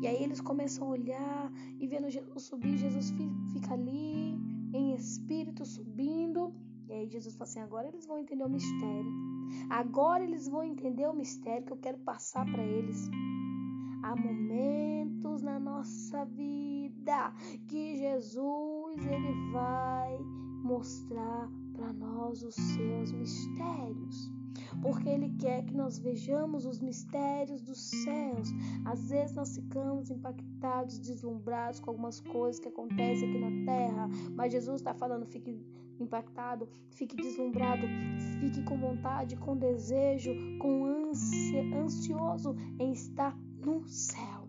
E 0.00 0.06
aí 0.06 0.22
eles 0.22 0.40
começam 0.40 0.86
a 0.86 0.90
olhar 0.90 1.52
e 1.78 1.86
vendo 1.86 2.08
Jesus 2.08 2.44
subir, 2.44 2.78
Jesus 2.78 3.12
fica 3.52 3.74
ali 3.74 4.38
em 4.72 4.94
espírito 4.94 5.66
subindo. 5.66 6.54
E 6.88 6.92
aí 6.92 7.08
Jesus 7.08 7.34
fala 7.34 7.50
assim: 7.50 7.60
agora 7.60 7.88
eles 7.88 8.06
vão 8.06 8.18
entender 8.18 8.44
o 8.44 8.48
mistério. 8.48 9.12
Agora 9.68 10.24
eles 10.24 10.48
vão 10.48 10.62
entender 10.64 11.06
o 11.06 11.12
mistério 11.12 11.66
que 11.66 11.72
eu 11.72 11.76
quero 11.76 11.98
passar 11.98 12.50
para 12.50 12.64
eles. 12.64 13.10
Há 14.02 14.16
momentos 14.16 15.42
na 15.42 15.58
nossa 15.58 16.24
vida 16.24 17.32
que 17.68 17.96
Jesus 17.96 19.06
ele 19.06 19.52
vai 19.52 20.18
mostrar 20.62 21.50
para 21.74 21.92
nós 21.92 22.42
os 22.42 22.54
seus 22.54 23.12
mistérios. 23.12 24.30
Porque 24.82 25.08
Ele 25.08 25.30
quer 25.38 25.64
que 25.64 25.74
nós 25.74 25.98
vejamos 25.98 26.66
os 26.66 26.80
mistérios 26.80 27.62
dos 27.62 27.78
céus. 27.78 28.48
Às 28.84 29.10
vezes 29.10 29.34
nós 29.34 29.54
ficamos 29.54 30.10
impactados, 30.10 30.98
deslumbrados 30.98 31.80
com 31.80 31.90
algumas 31.90 32.20
coisas 32.20 32.60
que 32.60 32.68
acontecem 32.68 33.28
aqui 33.28 33.38
na 33.38 33.64
terra, 33.64 34.08
mas 34.34 34.52
Jesus 34.52 34.80
está 34.80 34.94
falando: 34.94 35.26
fique 35.26 35.64
impactado, 35.98 36.68
fique 36.90 37.16
deslumbrado, 37.16 37.86
fique 38.40 38.62
com 38.62 38.78
vontade, 38.78 39.36
com 39.36 39.56
desejo, 39.56 40.32
com 40.58 40.84
ânsia, 40.84 41.62
ansioso 41.76 42.54
em 42.78 42.92
estar 42.92 43.36
no 43.60 43.86
céu. 43.88 44.48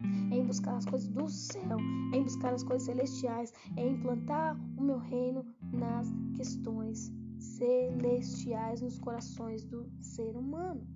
Em 0.00 0.46
buscar 0.46 0.76
as 0.76 0.84
coisas 0.84 1.08
do 1.08 1.28
céu, 1.28 1.78
em 2.14 2.22
buscar 2.22 2.54
as 2.54 2.62
coisas 2.62 2.86
celestiais, 2.86 3.52
em 3.76 3.94
implantar 3.94 4.56
o 4.78 4.82
meu 4.82 4.98
reino 4.98 5.44
nas 5.72 6.06
questões 6.36 7.12
celestiais, 7.38 8.80
nos 8.80 8.98
corações 8.98 9.64
do 9.64 9.90
ser 10.00 10.36
humano. 10.36 10.86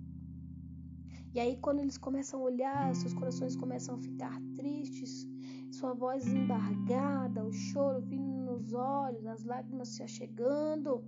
E 1.33 1.39
aí, 1.39 1.57
quando 1.57 1.79
eles 1.79 1.97
começam 1.97 2.39
a 2.39 2.43
olhar, 2.43 2.95
seus 2.95 3.13
corações 3.13 3.55
começam 3.55 3.95
a 3.95 3.97
ficar 3.97 4.39
tristes, 4.55 5.27
sua 5.71 5.93
voz 5.93 6.27
embargada, 6.27 7.43
o 7.43 7.51
choro 7.51 8.01
vindo 8.01 8.45
nos 8.45 8.71
olhos, 8.73 9.25
as 9.25 9.43
lágrimas 9.43 9.89
se 9.89 10.03
achegando. 10.03 11.03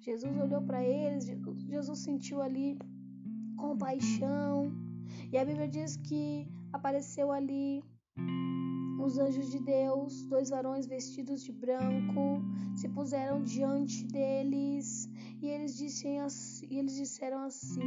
Jesus 0.00 0.36
olhou 0.38 0.62
para 0.62 0.82
eles, 0.82 1.26
Jesus 1.68 1.98
sentiu 1.98 2.40
ali 2.40 2.78
compaixão, 3.58 4.72
e 5.32 5.38
a 5.38 5.44
Bíblia 5.44 5.68
diz 5.68 5.96
que 5.96 6.48
apareceu 6.72 7.30
ali 7.30 7.82
os 9.02 9.18
anjos 9.18 9.50
de 9.50 9.58
Deus, 9.60 10.24
dois 10.26 10.50
varões 10.50 10.86
vestidos 10.86 11.42
de 11.42 11.52
branco, 11.52 12.42
se 12.76 12.88
puseram 12.88 13.42
diante 13.42 14.04
deles 14.04 15.08
e 15.40 15.48
eles, 15.48 15.80
assim, 16.24 16.66
e 16.70 16.78
eles 16.78 16.96
disseram 16.96 17.44
assim: 17.44 17.80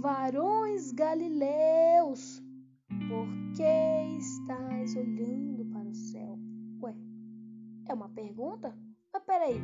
Varões 0.00 0.92
galileus, 0.92 2.42
por 3.08 3.26
que 3.56 4.18
estáis 4.18 4.94
olhando 4.94 5.64
para 5.66 5.88
o 5.88 5.94
céu? 5.94 6.38
Ué, 6.82 6.94
é 7.86 7.94
uma 7.94 8.10
pergunta? 8.10 8.76
Mas 9.12 9.22
peraí, 9.24 9.60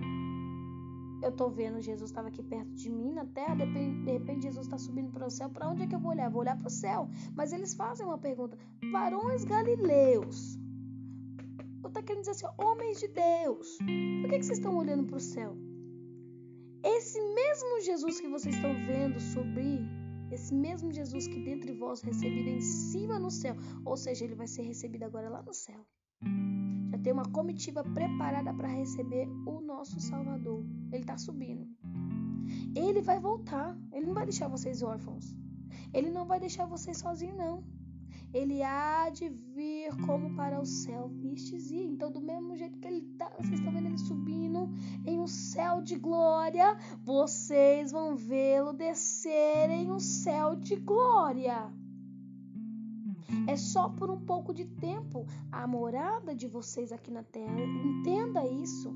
eu 1.23 1.31
tô 1.31 1.49
vendo 1.49 1.81
Jesus 1.81 2.11
estava 2.11 2.29
aqui 2.29 2.43
perto 2.43 2.71
de 2.75 2.91
mim 2.91 3.13
na 3.13 3.25
terra, 3.25 3.55
de 3.55 3.65
repente, 3.65 4.05
de 4.05 4.13
repente 4.13 4.43
Jesus 4.43 4.67
está 4.67 4.77
subindo 4.77 5.11
para 5.13 5.27
o 5.27 5.31
céu, 5.31 5.49
para 5.49 5.69
onde 5.69 5.83
é 5.85 5.87
que 5.87 5.95
eu 5.95 6.01
vou 6.01 6.11
olhar? 6.11 6.29
Vou 6.29 6.41
olhar 6.41 6.59
para 6.59 6.67
o 6.67 6.71
céu. 6.71 7.09
Mas 7.37 7.53
eles 7.53 7.75
fazem 7.75 8.05
uma 8.05 8.19
pergunta: 8.19 8.59
varões 8.91 9.45
galileus. 9.45 10.59
Eu 11.83 11.91
tá 11.91 12.03
querendo 12.03 12.23
dizer 12.25 12.33
assim, 12.33 12.47
homens 12.59 13.01
de 13.01 13.09
Deus, 13.09 13.79
por 13.79 14.31
que, 14.31 14.39
que 14.39 14.47
vocês 14.47 14.59
estão 14.59 14.77
olhando 14.77 15.05
para 15.05 15.17
o 15.17 15.21
céu? 15.21 15.57
Esse 16.85 17.21
mesmo 17.21 17.81
Jesus 17.81 18.21
que 18.21 18.29
vocês 18.29 18.55
estão 18.55 18.73
vendo 18.87 19.21
subir, 19.21 19.81
esse 20.31 20.55
mesmo 20.55 20.93
Jesus 20.93 21.27
que 21.29 21.41
dentre 21.41 21.73
vós 21.73 22.01
recebido 22.01 22.49
em 22.49 22.61
cima 22.61 23.19
no 23.19 23.31
céu, 23.31 23.57
ou 23.85 23.97
seja, 23.97 24.25
ele 24.25 24.35
vai 24.35 24.47
ser 24.47 24.63
recebido 24.63 25.05
agora 25.05 25.29
lá 25.29 25.43
no 25.43 25.53
céu 25.53 25.85
tem 27.03 27.13
uma 27.13 27.25
comitiva 27.27 27.83
preparada 27.83 28.53
para 28.55 28.69
receber 28.69 29.29
o 29.47 29.61
nosso 29.61 30.01
Salvador. 30.01 30.65
Ele 30.91 31.03
está 31.03 31.19
subindo. 31.19 31.67
Ele 32.75 33.01
vai 33.01 33.19
voltar. 33.19 33.77
Ele 33.93 34.07
não 34.07 34.15
vai 34.15 34.25
deixar 34.25 34.49
vocês 34.49 34.83
órfãos. 34.83 35.35
Ele 35.93 36.11
não 36.11 36.25
vai 36.25 36.39
deixar 36.39 36.67
vocês 36.67 36.99
sozinhos, 36.99 37.37
não. 37.37 37.65
Ele 38.33 38.63
há 38.63 39.11
de 39.11 39.29
vir 39.29 39.95
como 40.07 40.35
para 40.35 40.59
o 40.59 40.65
céu 40.65 41.09
vistes 41.09 41.71
e 41.71 41.77
então 41.77 42.11
do 42.11 42.21
mesmo 42.21 42.57
jeito 42.57 42.79
que 42.79 42.89
ele 42.89 43.03
tá, 43.19 43.31
vocês 43.39 43.59
estão 43.59 43.71
vendo 43.71 43.89
ele 43.89 43.99
subindo 43.99 44.71
em 45.05 45.21
um 45.21 45.27
céu 45.27 45.83
de 45.83 45.97
glória, 45.97 46.79
vocês 47.05 47.93
vão 47.93 48.17
vê-lo 48.17 48.73
descer 48.73 49.69
em 49.69 49.91
um 49.91 50.01
céu 50.01 50.57
de 50.57 50.77
glória. 50.77 51.71
É 53.47 53.57
só 53.57 53.89
por 53.89 54.11
um 54.11 54.21
pouco 54.21 54.53
de 54.53 54.65
tempo 54.65 55.27
a 55.51 55.67
morada 55.67 56.35
de 56.35 56.47
vocês 56.47 56.93
aqui 56.93 57.11
na 57.11 57.23
terra. 57.23 57.61
Entenda 57.61 58.47
isso. 58.47 58.93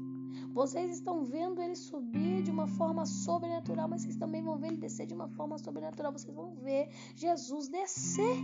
Vocês 0.53 0.97
estão 0.97 1.25
vendo 1.25 1.61
ele 1.61 1.77
subir 1.77 2.43
de 2.43 2.51
uma 2.51 2.67
forma 2.67 3.05
sobrenatural, 3.07 3.89
mas 3.89 4.03
vocês 4.03 4.17
também 4.17 4.43
vão 4.43 4.57
ver 4.57 4.69
ele 4.69 4.77
descer 4.77 5.07
de 5.07 5.15
uma 5.15 5.29
forma 5.29 5.59
sobrenatural. 5.59 6.13
Vocês 6.13 6.35
vão 6.35 6.55
ver 6.55 6.89
Jesus 7.15 7.69
descer. 7.69 8.37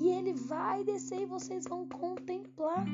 E 0.00 0.08
ele 0.08 0.32
vai 0.32 0.84
descer 0.84 1.22
e 1.22 1.26
vocês 1.26 1.64
vão 1.64 1.86
contemplar. 1.86 2.86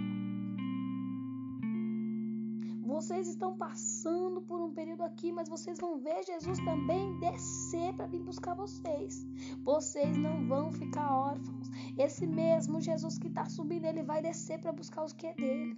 Vocês 2.90 3.28
estão 3.28 3.56
passando 3.56 4.42
por 4.42 4.60
um 4.60 4.72
período 4.72 5.04
aqui, 5.04 5.30
mas 5.30 5.48
vocês 5.48 5.78
vão 5.78 6.00
ver 6.00 6.24
Jesus 6.24 6.58
também 6.64 7.20
descer 7.20 7.94
para 7.94 8.08
vir 8.08 8.20
buscar 8.20 8.52
vocês. 8.52 9.24
Vocês 9.62 10.16
não 10.16 10.48
vão 10.48 10.72
ficar 10.72 11.08
órfãos. 11.16 11.70
Esse 11.96 12.26
mesmo 12.26 12.80
Jesus 12.80 13.16
que 13.16 13.28
está 13.28 13.44
subindo, 13.48 13.84
ele 13.84 14.02
vai 14.02 14.20
descer 14.20 14.60
para 14.60 14.72
buscar 14.72 15.04
os 15.04 15.12
que 15.12 15.28
é 15.28 15.34
dele. 15.34 15.76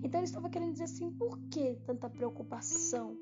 Então 0.00 0.20
ele 0.20 0.26
estava 0.26 0.48
querendo 0.48 0.70
dizer 0.70 0.84
assim: 0.84 1.10
por 1.10 1.36
que 1.50 1.74
tanta 1.84 2.08
preocupação? 2.08 3.16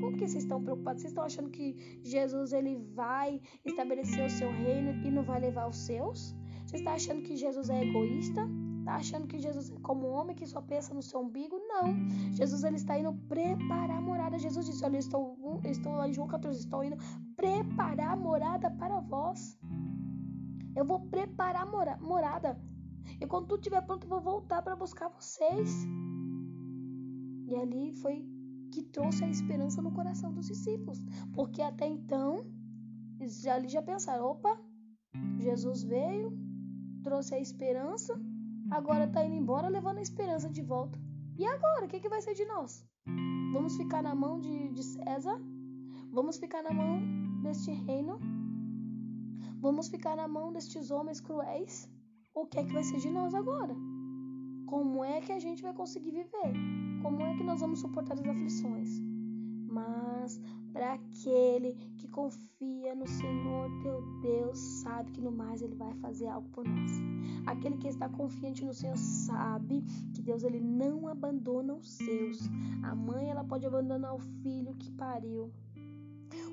Por 0.00 0.14
que 0.14 0.26
vocês 0.26 0.42
estão 0.42 0.60
preocupados? 0.64 1.00
Vocês 1.00 1.12
estão 1.12 1.24
achando 1.24 1.48
que 1.48 2.00
Jesus 2.02 2.52
ele 2.52 2.76
vai 2.92 3.40
estabelecer 3.64 4.26
o 4.26 4.30
seu 4.30 4.50
reino 4.50 5.06
e 5.06 5.12
não 5.12 5.22
vai 5.22 5.38
levar 5.38 5.68
os 5.68 5.76
seus? 5.76 6.34
Você 6.66 6.76
está 6.76 6.94
achando 6.94 7.22
que 7.22 7.36
Jesus 7.36 7.70
é 7.70 7.84
egoísta? 7.84 8.48
Está 8.84 8.96
achando 8.96 9.26
que 9.26 9.38
Jesus 9.38 9.70
é 9.70 9.80
como 9.80 10.06
um 10.06 10.12
homem 10.12 10.36
que 10.36 10.46
só 10.46 10.60
pensa 10.60 10.92
no 10.92 11.00
seu 11.00 11.20
umbigo? 11.20 11.56
Não. 11.56 11.86
Jesus 12.32 12.64
ele 12.64 12.76
está 12.76 12.98
indo 12.98 13.14
preparar 13.26 13.96
a 13.96 14.00
morada. 14.02 14.38
Jesus 14.38 14.66
disse: 14.66 14.84
Olha, 14.84 14.96
eu 14.96 14.98
estou, 14.98 15.38
eu 15.64 15.70
estou 15.70 15.92
lá 15.92 16.06
em 16.06 16.12
João 16.12 16.28
14, 16.28 16.58
estou 16.58 16.84
indo 16.84 16.98
preparar 17.34 18.10
a 18.10 18.16
morada 18.16 18.70
para 18.70 19.00
vós. 19.00 19.58
Eu 20.76 20.84
vou 20.84 21.00
preparar 21.00 21.62
a 21.62 21.96
morada. 21.96 22.60
E 23.18 23.26
quando 23.26 23.46
tudo 23.46 23.60
estiver 23.60 23.80
pronto, 23.80 24.04
eu 24.04 24.10
vou 24.10 24.20
voltar 24.20 24.60
para 24.60 24.76
buscar 24.76 25.08
vocês. 25.08 25.86
E 27.46 27.56
ali 27.56 27.94
foi 27.94 28.22
que 28.70 28.82
trouxe 28.82 29.24
a 29.24 29.30
esperança 29.30 29.80
no 29.80 29.92
coração 29.92 30.30
dos 30.30 30.46
discípulos. 30.46 31.02
Porque 31.32 31.62
até 31.62 31.86
então, 31.86 32.44
eles 33.18 33.46
ali 33.46 33.68
já 33.68 33.80
pensaram: 33.80 34.26
opa, 34.26 34.60
Jesus 35.38 35.82
veio, 35.84 36.36
trouxe 37.02 37.34
a 37.34 37.40
esperança 37.40 38.14
agora 38.70 39.04
está 39.04 39.24
indo 39.24 39.34
embora 39.34 39.68
levando 39.68 39.98
a 39.98 40.02
esperança 40.02 40.48
de 40.48 40.62
volta. 40.62 40.98
E 41.36 41.44
agora? 41.44 41.86
O 41.86 41.88
que, 41.88 42.00
que 42.00 42.08
vai 42.08 42.22
ser 42.22 42.34
de 42.34 42.44
nós? 42.44 42.84
Vamos 43.52 43.76
ficar 43.76 44.02
na 44.02 44.14
mão 44.14 44.38
de, 44.38 44.68
de 44.70 44.82
César? 44.82 45.40
Vamos 46.12 46.38
ficar 46.38 46.62
na 46.62 46.72
mão 46.72 47.00
deste 47.42 47.70
reino? 47.72 48.18
Vamos 49.60 49.88
ficar 49.88 50.16
na 50.16 50.28
mão 50.28 50.52
destes 50.52 50.90
homens 50.90 51.20
cruéis? 51.20 51.88
O 52.34 52.46
que 52.46 52.58
é 52.58 52.64
que 52.64 52.72
vai 52.72 52.84
ser 52.84 52.98
de 52.98 53.10
nós 53.10 53.34
agora? 53.34 53.74
Como 54.66 55.04
é 55.04 55.20
que 55.20 55.32
a 55.32 55.38
gente 55.38 55.62
vai 55.62 55.72
conseguir 55.72 56.10
viver? 56.10 56.52
Como 57.02 57.20
é 57.22 57.34
que 57.36 57.44
nós 57.44 57.60
vamos 57.60 57.80
suportar 57.80 58.14
as 58.14 58.26
aflições? 58.26 58.90
Mas 59.68 60.40
para 60.74 60.94
aquele 60.94 61.74
que 61.96 62.08
confia 62.08 62.96
no 62.96 63.06
Senhor 63.06 63.70
teu 63.80 64.02
Deus, 64.20 64.58
sabe 64.58 65.12
que 65.12 65.20
no 65.20 65.30
mais 65.30 65.62
ele 65.62 65.76
vai 65.76 65.94
fazer 65.94 66.26
algo 66.26 66.48
por 66.48 66.66
nós. 66.66 66.90
Aquele 67.46 67.76
que 67.76 67.86
está 67.86 68.08
confiante 68.08 68.64
no 68.64 68.74
Senhor 68.74 68.96
sabe 68.96 69.84
que 70.12 70.20
Deus 70.20 70.42
ele 70.42 70.60
não 70.60 71.06
abandona 71.06 71.74
os 71.74 71.88
seus. 71.92 72.40
A 72.82 72.92
mãe 72.92 73.30
ela 73.30 73.44
pode 73.44 73.64
abandonar 73.64 74.14
o 74.14 74.18
filho 74.18 74.74
que 74.74 74.90
pariu, 74.90 75.52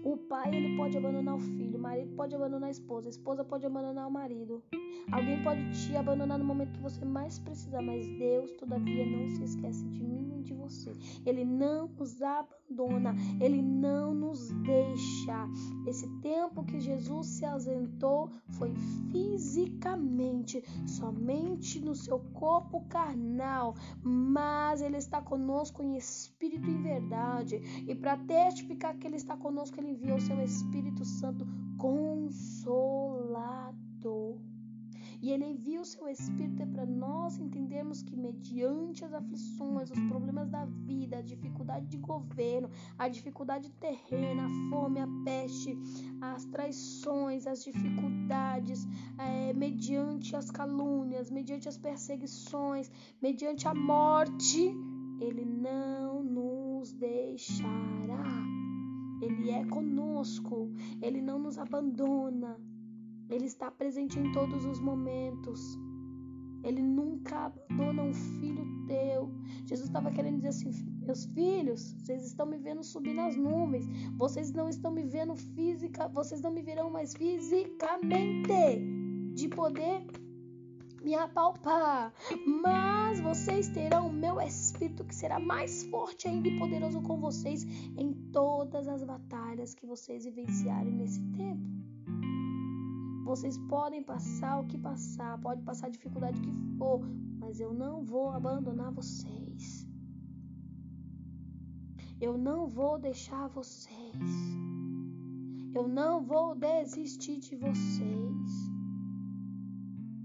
o 0.04 0.18
pai 0.18 0.54
ele 0.54 0.78
pode 0.78 0.96
abandonar 0.96 1.36
o 1.36 1.40
filho, 1.40 1.78
o 1.78 1.82
marido 1.82 2.16
pode 2.16 2.36
abandonar 2.36 2.68
a 2.68 2.72
esposa, 2.72 3.08
a 3.08 3.10
esposa 3.10 3.44
pode 3.44 3.66
abandonar 3.66 4.08
o 4.08 4.12
marido. 4.12 4.64
Alguém 5.12 5.42
pode 5.44 5.62
te 5.72 5.96
abandonar 5.96 6.38
no 6.38 6.46
momento 6.46 6.74
que 6.74 6.82
você 6.82 7.04
mais 7.06 7.40
precisa, 7.40 7.82
mas 7.82 8.08
Deus, 8.18 8.52
todavia, 8.54 9.06
não 9.06 9.30
se 9.30 9.44
esquece 9.44 9.84
de 9.86 10.04
mim 10.04 10.22
nem 10.28 10.42
de 10.42 10.54
você. 10.54 10.94
Ele 11.26 11.46
não 11.46 11.88
nos 11.88 12.22
abandona, 12.22 13.16
ele 13.40 13.62
não 13.62 14.14
nos 14.14 14.52
deixa. 14.52 15.48
Esse 15.88 16.08
tempo 16.22 16.64
que 16.64 16.80
Jesus 16.80 17.28
se 17.28 17.46
ausentou 17.46 18.30
foi 18.50 18.74
fisicamente, 19.12 20.64
somente 20.88 21.80
no 21.80 21.96
seu 21.96 22.20
corpo 22.34 22.86
carnal, 22.88 23.76
mas 24.04 24.82
ele 24.82 24.98
está 24.98 25.22
conosco 25.22 25.84
em 25.84 25.96
espírito 25.98 26.70
e 26.70 26.74
em 26.74 26.82
verdade. 26.82 27.62
E 27.88 27.96
para 27.96 28.18
testificar 28.18 28.98
que 28.98 29.08
ele 29.08 29.18
está 29.18 29.38
conosco, 29.38 29.80
ele 29.80 29.92
enviou 29.92 30.18
o 30.18 30.22
seu 30.22 30.42
Espírito 30.42 31.06
Santo 31.06 31.46
consolador. 31.78 33.72
E 35.22 35.30
ele 35.32 35.46
envia 35.46 35.80
o 35.80 35.86
seu 35.86 36.08
Espírito 36.10 36.66
para 36.68 36.86
nós 36.86 37.38
entendermos 37.38 38.02
que, 38.02 38.16
mediante 38.16 39.06
as 39.06 39.14
aflições, 39.14 39.92
os 39.92 40.00
problemas 40.10 40.50
da 40.50 40.66
vida, 40.66 41.20
a 41.20 41.22
dificuldade 41.22 41.86
de 41.86 41.98
governo, 41.98 42.70
a 42.98 43.08
dificuldade 43.08 43.70
terrena, 43.80 44.48
a 44.48 44.70
fome, 44.70 45.00
a 45.00 45.08
peste, 45.24 45.78
as 46.20 46.46
traições, 46.46 47.46
as 47.46 47.64
dificuldades, 47.64 48.88
é, 49.20 49.54
mediante 49.54 50.36
as 50.36 50.50
calúnias, 50.50 51.30
mediante 51.30 51.70
as 51.70 51.78
perseguições, 51.78 52.92
mediante 53.22 53.68
a 53.68 53.76
morte, 53.76 54.74
ele 55.20 55.46
não 55.46 56.24
nos 56.24 56.94
deixará. 56.94 58.42
Ele 59.22 59.52
é 59.52 59.64
conosco, 59.66 60.72
ele 61.00 61.22
não 61.22 61.38
nos 61.38 61.60
abandona. 61.60 62.58
Ele 63.32 63.46
está 63.46 63.72
presente 63.72 64.20
em 64.20 64.32
todos 64.32 64.66
os 64.66 64.80
momentos. 64.80 65.78
Ele 66.64 66.82
nunca 66.82 67.46
abandona 67.46 68.04
um 68.04 68.14
filho 68.14 68.64
teu. 68.86 69.32
Jesus 69.66 69.88
estava 69.88 70.12
querendo 70.12 70.36
dizer 70.36 70.50
assim: 70.50 70.72
meus 71.02 71.26
filhos, 71.26 71.94
vocês 71.94 72.26
estão 72.26 72.46
me 72.46 72.58
vendo 72.58 72.84
subir 72.84 73.14
nas 73.14 73.36
nuvens. 73.36 73.88
Vocês 74.18 74.52
não 74.52 74.70
estão 74.70 74.92
me 74.92 75.04
vendo 75.04 75.36
física, 75.36 76.08
vocês 76.10 76.42
não 76.42 76.52
me 76.52 76.62
verão 76.62 76.90
mais 76.90 77.14
fisicamente 77.14 78.52
de 79.34 79.48
poder 79.48 80.06
me 81.02 81.16
apalpar, 81.16 82.14
mas 82.46 83.20
vocês 83.22 83.68
terão 83.70 84.08
o 84.08 84.14
meu 84.14 84.40
espírito 84.40 85.04
que 85.04 85.16
será 85.16 85.40
mais 85.40 85.84
forte 85.86 86.28
ainda 86.28 86.48
e 86.48 86.60
poderoso 86.60 87.02
com 87.02 87.20
vocês 87.20 87.64
em 87.98 88.14
todas 88.32 88.88
as 88.88 89.04
batalhas 89.04 89.74
que 89.74 89.88
vocês 89.88 90.26
vivenciarem 90.26 90.94
nesse 90.94 91.20
tempo. 91.32 91.81
Vocês 93.32 93.58
podem 93.74 94.04
passar 94.04 94.60
o 94.60 94.66
que 94.70 94.78
passar, 94.78 95.40
pode 95.40 95.62
passar 95.68 95.88
a 95.88 95.96
dificuldade 95.98 96.42
que 96.42 96.54
for, 96.78 97.00
mas 97.40 97.62
eu 97.62 97.74
não 97.74 98.04
vou 98.04 98.30
abandonar 98.30 98.92
vocês. 98.92 99.88
Eu 102.20 102.38
não 102.38 102.68
vou 102.68 103.00
deixar 103.00 103.48
vocês. 103.48 104.32
Eu 105.74 105.88
não 105.88 106.14
vou 106.32 106.54
desistir 106.56 107.38
de 107.40 107.56
vocês. 107.56 108.50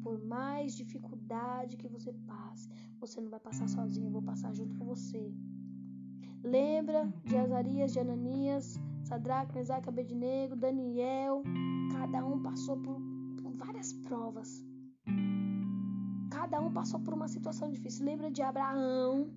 Por 0.02 0.18
mais 0.34 0.74
dificuldade 0.74 1.76
que 1.76 1.86
você 1.86 2.12
passe, 2.32 2.68
você 2.98 3.20
não 3.20 3.30
vai 3.30 3.38
passar 3.38 3.68
sozinho, 3.68 4.08
eu 4.08 4.16
vou 4.18 4.22
passar 4.22 4.52
junto 4.52 4.74
com 4.78 4.84
você. 4.84 5.32
Lembra 6.42 7.00
de 7.24 7.36
Azarias, 7.36 7.92
de 7.92 8.00
Ananias, 8.00 8.80
Sadraque, 9.06 9.54
Mesaque, 9.54 9.88
Abednego, 9.88 10.56
Daniel. 10.56 11.42
Cada 11.92 12.24
um 12.26 12.42
passou 12.42 12.76
por, 12.84 12.96
por 13.40 13.52
várias 13.52 13.92
provas. 13.92 14.64
Cada 16.28 16.60
um 16.60 16.72
passou 16.72 16.98
por 17.00 17.14
uma 17.14 17.28
situação 17.28 17.70
difícil. 17.70 18.04
Lembra 18.04 18.30
de 18.30 18.42
Abraão. 18.42 19.30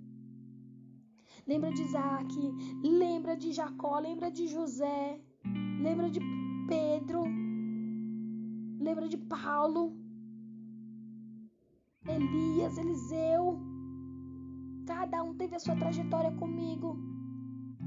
Lembra 1.46 1.72
de 1.72 1.84
Isaac. 1.84 2.36
Lembra 2.84 3.38
de 3.38 3.52
Jacó. 3.52 4.00
Lembra 4.00 4.32
de 4.32 4.48
José. 4.48 5.22
Lembra 5.86 6.10
de 6.10 6.20
Pedro. 6.68 7.24
Lembra 8.88 9.08
de 9.08 9.18
Paulo. 9.18 9.94
Elias, 12.08 12.76
Eliseu. 12.80 13.60
Cada 14.88 15.22
um 15.22 15.36
teve 15.36 15.56
a 15.56 15.60
sua 15.60 15.76
trajetória 15.76 16.32
comigo. 16.32 16.98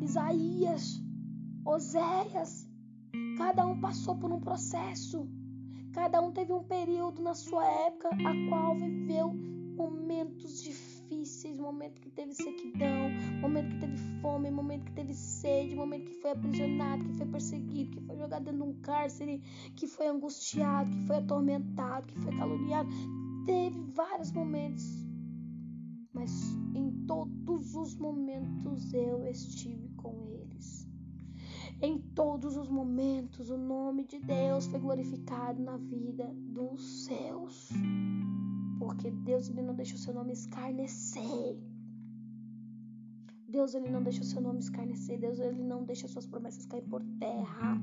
Isaías, 0.00 1.02
Oséias. 1.64 2.68
Cada 3.38 3.66
um 3.66 3.80
passou 3.80 4.16
por 4.16 4.32
um 4.32 4.40
processo. 4.40 5.28
Cada 5.92 6.20
um 6.20 6.32
teve 6.32 6.52
um 6.52 6.64
período 6.64 7.22
na 7.22 7.34
sua 7.34 7.64
época 7.64 8.08
a 8.08 8.48
qual 8.48 8.74
viveu 8.76 9.32
momentos 9.76 10.62
difíceis, 10.62 11.58
momento 11.58 12.00
que 12.00 12.10
teve 12.10 12.34
sequidão, 12.34 13.10
momento 13.40 13.70
que 13.70 13.80
teve 13.80 13.96
fome, 14.20 14.50
momento 14.50 14.84
que 14.86 14.92
teve 14.92 15.12
sede, 15.14 15.74
momento 15.74 16.06
que 16.06 16.20
foi 16.20 16.30
aprisionado, 16.30 17.04
que 17.04 17.14
foi 17.14 17.26
perseguido, 17.26 17.90
que 17.90 18.00
foi 18.00 18.16
jogado 18.16 18.44
dentro 18.44 18.62
de 18.62 18.70
um 18.70 18.80
cárcere, 18.80 19.42
que 19.76 19.86
foi 19.86 20.08
angustiado, 20.08 20.90
que 20.90 21.06
foi 21.06 21.16
atormentado, 21.16 22.06
que 22.06 22.18
foi 22.18 22.36
caluniado. 22.36 22.88
Teve 23.46 23.82
vários 23.92 24.32
momentos 24.32 25.02
mas 26.12 26.54
em 26.74 26.90
todos 27.06 27.74
os 27.74 27.96
momentos 27.96 28.92
eu 28.92 29.26
estive 29.26 29.88
com 29.96 30.28
eles. 30.28 30.51
Em 31.84 31.98
todos 31.98 32.56
os 32.56 32.68
momentos 32.68 33.50
o 33.50 33.56
nome 33.56 34.04
de 34.04 34.20
Deus 34.20 34.66
foi 34.66 34.78
glorificado 34.78 35.60
na 35.60 35.76
vida 35.76 36.32
dos 36.32 37.06
céus. 37.06 37.70
Porque 38.78 39.10
Deus 39.10 39.48
ele 39.48 39.62
não 39.62 39.74
deixa 39.74 39.96
o 39.96 39.98
seu 39.98 40.14
nome 40.14 40.32
escarnecer. 40.32 41.58
Deus 43.52 43.74
ele 43.74 43.90
não 43.90 44.02
deixa 44.02 44.22
o 44.22 44.24
seu 44.24 44.40
nome 44.40 44.60
escarnecer, 44.60 45.18
Deus 45.20 45.38
ele 45.38 45.62
não 45.62 45.84
deixa 45.84 46.08
suas 46.08 46.26
promessas 46.26 46.64
cair 46.64 46.82
por 46.84 47.02
terra. 47.20 47.78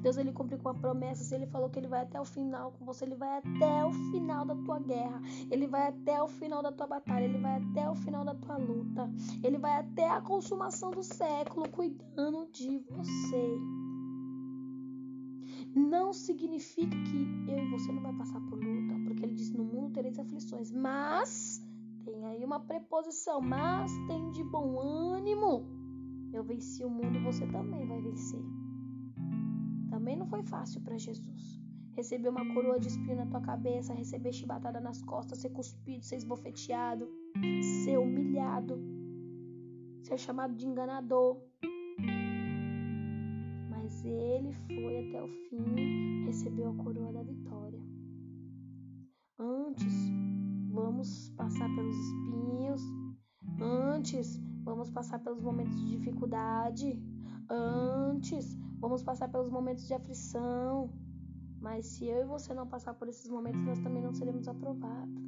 Deus 0.00 0.16
ele 0.16 0.30
cumpre 0.30 0.56
com 0.56 0.68
a 0.68 0.74
promessa, 0.74 1.24
se 1.24 1.34
ele 1.34 1.46
falou 1.46 1.68
que 1.68 1.76
ele 1.76 1.88
vai 1.88 2.02
até 2.02 2.20
o 2.20 2.24
final 2.24 2.70
com 2.70 2.84
você, 2.84 3.04
ele 3.04 3.16
vai 3.16 3.38
até 3.38 3.84
o 3.84 3.92
final 4.12 4.44
da 4.44 4.54
tua 4.54 4.78
guerra, 4.78 5.20
ele 5.50 5.66
vai 5.66 5.88
até 5.88 6.22
o 6.22 6.28
final 6.28 6.62
da 6.62 6.70
tua 6.70 6.86
batalha, 6.86 7.24
ele 7.24 7.38
vai 7.38 7.56
até 7.56 7.90
o 7.90 7.96
final 7.96 8.24
da 8.24 8.34
tua 8.36 8.56
luta, 8.58 9.10
ele 9.42 9.58
vai 9.58 9.80
até 9.80 10.08
a 10.08 10.20
consumação 10.20 10.92
do 10.92 11.02
século 11.02 11.68
cuidando 11.68 12.48
de 12.52 12.78
você. 12.78 13.58
Não 15.74 16.12
significa 16.12 16.96
que 16.96 17.50
eu 17.50 17.58
e 17.58 17.70
você 17.70 17.90
não 17.90 18.02
vai 18.02 18.12
passar 18.12 18.40
por 18.42 18.62
luta, 18.62 18.94
porque 19.04 19.24
ele 19.24 19.34
disse 19.34 19.56
no 19.56 19.64
mundo 19.64 19.92
tereis 19.92 20.18
aflições, 20.18 20.70
mas 20.70 21.67
tem 22.08 22.24
aí 22.24 22.42
uma 22.44 22.60
preposição, 22.60 23.40
mas 23.40 23.92
tem 24.06 24.30
de 24.30 24.42
bom 24.42 24.80
ânimo. 24.80 25.66
Eu 26.32 26.42
venci 26.42 26.84
o 26.84 26.90
mundo, 26.90 27.20
você 27.20 27.46
também 27.46 27.86
vai 27.86 28.00
vencer. 28.00 28.42
Também 29.90 30.16
não 30.16 30.26
foi 30.26 30.42
fácil 30.42 30.80
para 30.80 30.96
Jesus. 30.96 31.60
Receber 31.94 32.28
uma 32.28 32.54
coroa 32.54 32.78
de 32.78 32.88
espinho 32.88 33.16
na 33.16 33.26
tua 33.26 33.40
cabeça, 33.40 33.92
receber 33.92 34.32
chibatada 34.32 34.80
nas 34.80 35.02
costas, 35.02 35.38
ser 35.38 35.50
cuspido, 35.50 36.04
ser 36.04 36.16
esbofeteado, 36.16 37.08
ser 37.84 37.98
humilhado, 37.98 38.80
ser 40.02 40.16
chamado 40.18 40.54
de 40.54 40.66
enganador. 40.66 41.42
Mas 43.70 44.04
ele 44.04 44.52
foi 44.52 45.08
até 45.08 45.22
o 45.22 45.28
fim, 45.48 46.24
recebeu 46.24 46.70
a 46.70 46.74
coroa 46.74 47.12
da 47.12 47.22
vitória. 47.22 47.82
Antes 49.38 50.27
vamos 50.78 51.30
passar 51.30 51.68
pelos 51.74 51.96
espinhos. 51.96 52.82
Antes, 53.60 54.40
vamos 54.64 54.90
passar 54.90 55.18
pelos 55.18 55.40
momentos 55.40 55.76
de 55.76 55.88
dificuldade. 55.96 57.02
Antes, 57.50 58.56
vamos 58.78 59.02
passar 59.02 59.28
pelos 59.28 59.50
momentos 59.50 59.86
de 59.86 59.94
aflição. 59.94 60.92
Mas 61.60 61.86
se 61.86 62.06
eu 62.06 62.20
e 62.20 62.24
você 62.24 62.54
não 62.54 62.66
passar 62.66 62.94
por 62.94 63.08
esses 63.08 63.28
momentos, 63.28 63.60
nós 63.62 63.80
também 63.80 64.02
não 64.02 64.12
seremos 64.12 64.46
aprovados. 64.46 65.20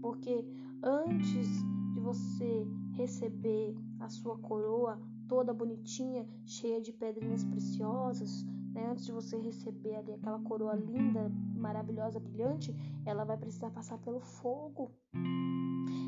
Porque 0.00 0.44
antes 0.82 1.46
de 1.94 2.00
você 2.00 2.66
receber 2.94 3.76
a 4.00 4.08
sua 4.08 4.36
coroa 4.38 5.00
toda 5.28 5.54
bonitinha, 5.54 6.26
cheia 6.44 6.80
de 6.80 6.92
pedrinhas 6.92 7.44
preciosas, 7.44 8.44
né? 8.72 8.90
Antes 8.90 9.06
de 9.06 9.12
você 9.12 9.36
receber 9.36 9.96
ali 9.96 10.12
aquela 10.12 10.38
coroa 10.40 10.74
linda, 10.74 11.30
maravilhosa, 11.56 12.20
brilhante, 12.20 12.74
ela 13.04 13.24
vai 13.24 13.36
precisar 13.36 13.70
passar 13.70 13.98
pelo 13.98 14.20
fogo. 14.20 14.92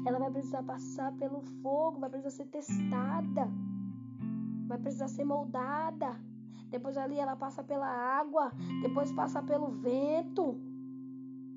Ela 0.07 0.18
vai 0.18 0.31
precisar 0.31 0.62
passar 0.62 1.12
pelo 1.12 1.42
fogo, 1.62 2.01
vai 2.01 2.11
precisar 2.11 2.31
ser 2.31 2.46
testada, 2.46 3.48
vai 4.66 4.79
precisar 4.79 5.09
ser 5.09 5.25
moldada. 5.25 6.16
Depois 6.70 6.96
ali 6.96 7.18
ela 7.18 7.37
passa 7.37 7.62
pela 7.62 7.87
água, 7.87 8.51
depois 8.81 9.12
passa 9.12 9.42
pelo 9.42 9.70
vento, 9.70 10.59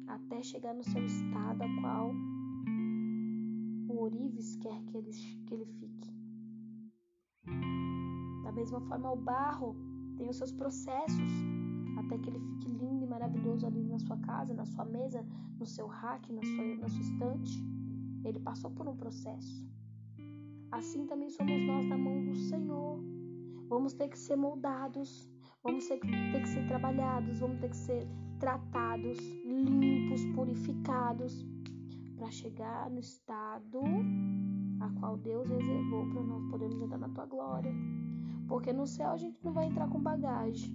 até 0.08 0.44
chegar 0.44 0.74
no 0.74 0.84
seu 0.84 1.04
estado 1.06 1.64
a 1.64 1.82
qual 1.82 2.12
o 3.90 4.02
Orives 4.04 4.58
quer 4.58 4.82
que 4.84 4.98
ele, 4.98 5.12
que 5.48 5.54
ele 5.54 5.66
fique. 5.66 6.14
Da 8.44 8.52
mesma 8.52 8.82
forma, 8.82 9.12
o 9.12 9.16
barro 9.16 9.76
tem 10.16 10.30
os 10.30 10.38
seus 10.38 10.52
processos 10.52 11.32
até 11.98 12.18
que 12.18 12.30
ele 12.30 12.40
fique 12.40 12.70
lindo 12.70 13.04
e 13.04 13.08
maravilhoso 13.08 13.66
ali 13.66 13.84
na 13.84 14.00
sua 14.00 14.18
casa, 14.18 14.54
na 14.54 14.66
sua 14.66 14.86
mesa, 14.86 15.26
no 15.58 15.66
seu 15.66 15.88
rack, 15.88 16.32
na 16.32 16.42
sua, 16.44 16.76
na 16.78 16.90
sua 16.90 17.02
estante. 17.02 17.64
Ele 18.24 18.40
passou 18.40 18.72
por 18.72 18.88
um 18.88 18.96
processo. 18.96 19.66
Assim 20.72 21.06
também 21.06 21.30
somos 21.30 21.62
nós 21.68 21.88
na 21.88 21.98
mão 21.98 22.26
do 22.26 22.36
Senhor. 22.36 23.00
Vamos 23.70 23.94
ter 23.94 24.10
que 24.10 24.18
ser 24.18 24.36
moldados, 24.36 25.30
vamos 25.64 25.88
ter 25.88 25.98
que, 25.98 26.08
ter 26.08 26.42
que 26.42 26.50
ser 26.50 26.68
trabalhados, 26.68 27.40
vamos 27.40 27.60
ter 27.60 27.70
que 27.70 27.78
ser 27.78 28.08
tratados, 28.40 29.18
limpos, 29.44 30.24
purificados, 30.36 31.46
para 32.16 32.30
chegar 32.30 32.90
no 32.90 33.00
estado 33.00 33.82
a 34.80 35.00
qual 35.00 35.18
Deus 35.18 35.50
reservou 35.50 36.08
para 36.10 36.22
nós 36.24 36.46
podermos 36.46 36.82
entrar 36.82 36.98
na 36.98 37.10
tua 37.10 37.26
glória. 37.26 37.74
Porque 38.48 38.72
no 38.72 38.86
céu 38.86 39.12
a 39.12 39.18
gente 39.18 39.44
não 39.44 39.54
vai 39.54 39.66
entrar 39.66 39.88
com 39.88 40.00
bagagem. 40.00 40.74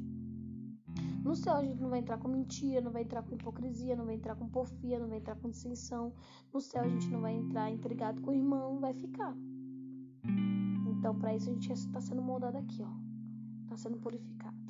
No 1.22 1.37
céu 1.37 1.54
a 1.54 1.62
gente 1.62 1.80
não 1.80 1.90
vai 1.90 1.98
entrar 1.98 2.18
com 2.18 2.28
mentira, 2.28 2.80
não 2.80 2.90
vai 2.90 3.02
entrar 3.02 3.22
com 3.22 3.35
hipocrisia, 3.35 3.94
não 3.94 4.06
vai 4.06 4.14
entrar 4.14 4.35
com 4.35 4.48
porfia, 4.48 4.98
não 4.98 5.09
vai 5.09 5.18
entrar 5.18 5.37
com 5.37 5.50
dissensão. 5.50 6.14
No 6.52 6.61
céu 6.61 6.83
a 6.83 6.88
gente 6.88 7.09
não 7.11 7.20
vai 7.20 7.35
entrar 7.35 7.70
intrigado 7.70 8.20
com 8.22 8.30
o 8.30 8.35
irmão, 8.35 8.80
vai 8.80 8.94
ficar. 8.94 9.37
Então, 10.88 11.18
para 11.18 11.35
isso 11.37 11.50
a 11.50 11.52
gente 11.52 11.72
está 11.72 12.00
sendo 12.00 12.22
moldado 12.22 12.56
aqui, 12.56 12.83
ó. 12.83 12.90
Está 13.64 13.76
sendo 13.76 13.98
purificado. 13.98 14.69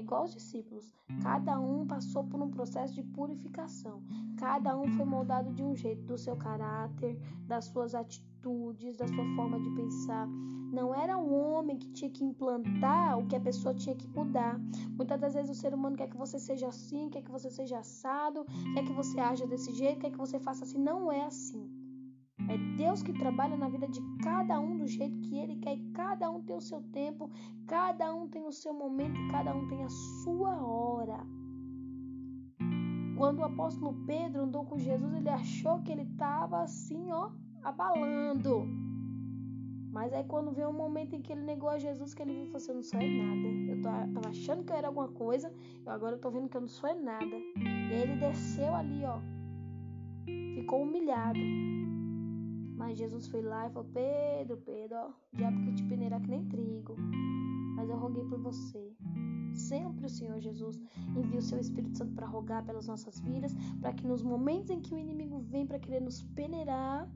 É 0.00 0.02
igual 0.02 0.24
os 0.24 0.32
discípulos. 0.32 0.90
Cada 1.22 1.60
um 1.60 1.86
passou 1.86 2.24
por 2.24 2.40
um 2.40 2.50
processo 2.50 2.94
de 2.94 3.02
purificação. 3.02 4.02
Cada 4.38 4.74
um 4.74 4.88
foi 4.96 5.04
moldado 5.04 5.52
de 5.52 5.62
um 5.62 5.76
jeito, 5.76 6.02
do 6.04 6.16
seu 6.16 6.34
caráter, 6.36 7.18
das 7.46 7.66
suas 7.66 7.94
atitudes, 7.94 8.96
da 8.96 9.06
sua 9.06 9.24
forma 9.36 9.60
de 9.60 9.70
pensar. 9.72 10.26
Não 10.72 10.94
era 10.94 11.18
um 11.18 11.34
homem 11.34 11.76
que 11.76 11.90
tinha 11.90 12.10
que 12.10 12.24
implantar 12.24 13.18
o 13.18 13.26
que 13.26 13.36
a 13.36 13.40
pessoa 13.40 13.74
tinha 13.74 13.94
que 13.94 14.08
mudar. 14.08 14.58
Muitas 14.96 15.20
das 15.20 15.34
vezes 15.34 15.50
o 15.50 15.60
ser 15.60 15.74
humano 15.74 15.96
quer 15.96 16.08
que 16.08 16.16
você 16.16 16.38
seja 16.38 16.68
assim, 16.68 17.10
quer 17.10 17.20
que 17.20 17.30
você 17.30 17.50
seja 17.50 17.80
assado, 17.80 18.46
quer 18.72 18.82
que 18.82 18.92
você 18.94 19.20
haja 19.20 19.46
desse 19.46 19.70
jeito, 19.74 20.00
quer 20.00 20.12
que 20.12 20.16
você 20.16 20.38
faça 20.38 20.64
assim. 20.64 20.78
Não 20.78 21.12
é 21.12 21.26
assim. 21.26 21.68
É 22.50 22.58
Deus 22.76 23.00
que 23.00 23.12
trabalha 23.12 23.56
na 23.56 23.68
vida 23.68 23.86
de 23.86 24.00
cada 24.24 24.58
um 24.58 24.76
do 24.76 24.86
jeito 24.88 25.20
que 25.20 25.38
Ele 25.38 25.54
quer. 25.56 25.76
E 25.76 25.90
cada 25.92 26.28
um 26.28 26.42
tem 26.42 26.56
o 26.56 26.60
seu 26.60 26.82
tempo, 26.92 27.30
cada 27.68 28.12
um 28.12 28.26
tem 28.26 28.44
o 28.44 28.50
seu 28.50 28.74
momento, 28.74 29.20
cada 29.30 29.54
um 29.54 29.68
tem 29.68 29.84
a 29.84 29.88
sua 29.88 30.60
hora. 30.60 31.24
Quando 33.16 33.38
o 33.38 33.44
apóstolo 33.44 33.94
Pedro 34.04 34.42
andou 34.42 34.64
com 34.64 34.78
Jesus, 34.78 35.14
ele 35.14 35.28
achou 35.28 35.80
que 35.82 35.92
ele 35.92 36.02
estava 36.02 36.62
assim, 36.62 37.12
ó, 37.12 37.30
abalando. 37.62 38.66
Mas 39.92 40.12
aí 40.12 40.24
quando 40.24 40.50
veio 40.50 40.70
um 40.70 40.72
momento 40.72 41.14
em 41.14 41.22
que 41.22 41.32
ele 41.32 41.42
negou 41.42 41.68
a 41.68 41.78
Jesus, 41.78 42.14
que 42.14 42.22
ele 42.22 42.32
viu 42.32 42.52
e 42.52 42.56
assim, 42.56 42.70
eu 42.70 42.76
não 42.76 42.82
sou 42.82 43.00
nada. 43.00 43.48
Eu 43.68 43.82
tava 43.82 44.28
achando 44.28 44.64
que 44.64 44.72
eu 44.72 44.76
era 44.76 44.88
alguma 44.88 45.08
coisa, 45.08 45.52
eu 45.84 45.92
agora 45.92 46.16
eu 46.16 46.20
tô 46.20 46.30
vendo 46.30 46.48
que 46.48 46.56
eu 46.56 46.62
não 46.62 46.68
sou 46.68 46.94
nada. 47.00 47.36
E 47.56 47.94
aí 47.94 48.02
ele 48.02 48.16
desceu 48.16 48.74
ali, 48.74 49.04
ó. 49.04 49.20
Ficou 50.54 50.82
humilhado. 50.82 51.38
Mas 52.80 52.96
Jesus 52.96 53.28
foi 53.28 53.42
lá 53.42 53.66
e 53.66 53.70
falou, 53.70 53.90
Pedro, 53.92 54.56
Pedro, 54.56 54.96
ó, 54.96 55.08
o 55.10 55.36
diabo 55.36 55.60
que 55.60 55.74
te 55.74 55.84
peneirar 55.84 56.18
que 56.22 56.30
nem 56.30 56.46
trigo. 56.46 56.96
Mas 57.76 57.90
eu 57.90 57.96
roguei 57.98 58.24
por 58.24 58.40
você. 58.40 58.96
Sempre 59.52 60.06
o 60.06 60.08
Senhor 60.08 60.40
Jesus 60.40 60.80
envia 61.14 61.40
o 61.40 61.42
seu 61.42 61.58
Espírito 61.60 61.98
Santo 61.98 62.14
para 62.14 62.26
rogar 62.26 62.64
pelas 62.64 62.86
nossas 62.86 63.20
vidas, 63.20 63.54
para 63.82 63.92
que 63.92 64.06
nos 64.06 64.22
momentos 64.22 64.70
em 64.70 64.80
que 64.80 64.94
o 64.94 64.98
inimigo 64.98 65.40
vem 65.40 65.66
para 65.66 65.78
querer 65.78 66.00
nos 66.00 66.22
peneirar, 66.22 67.06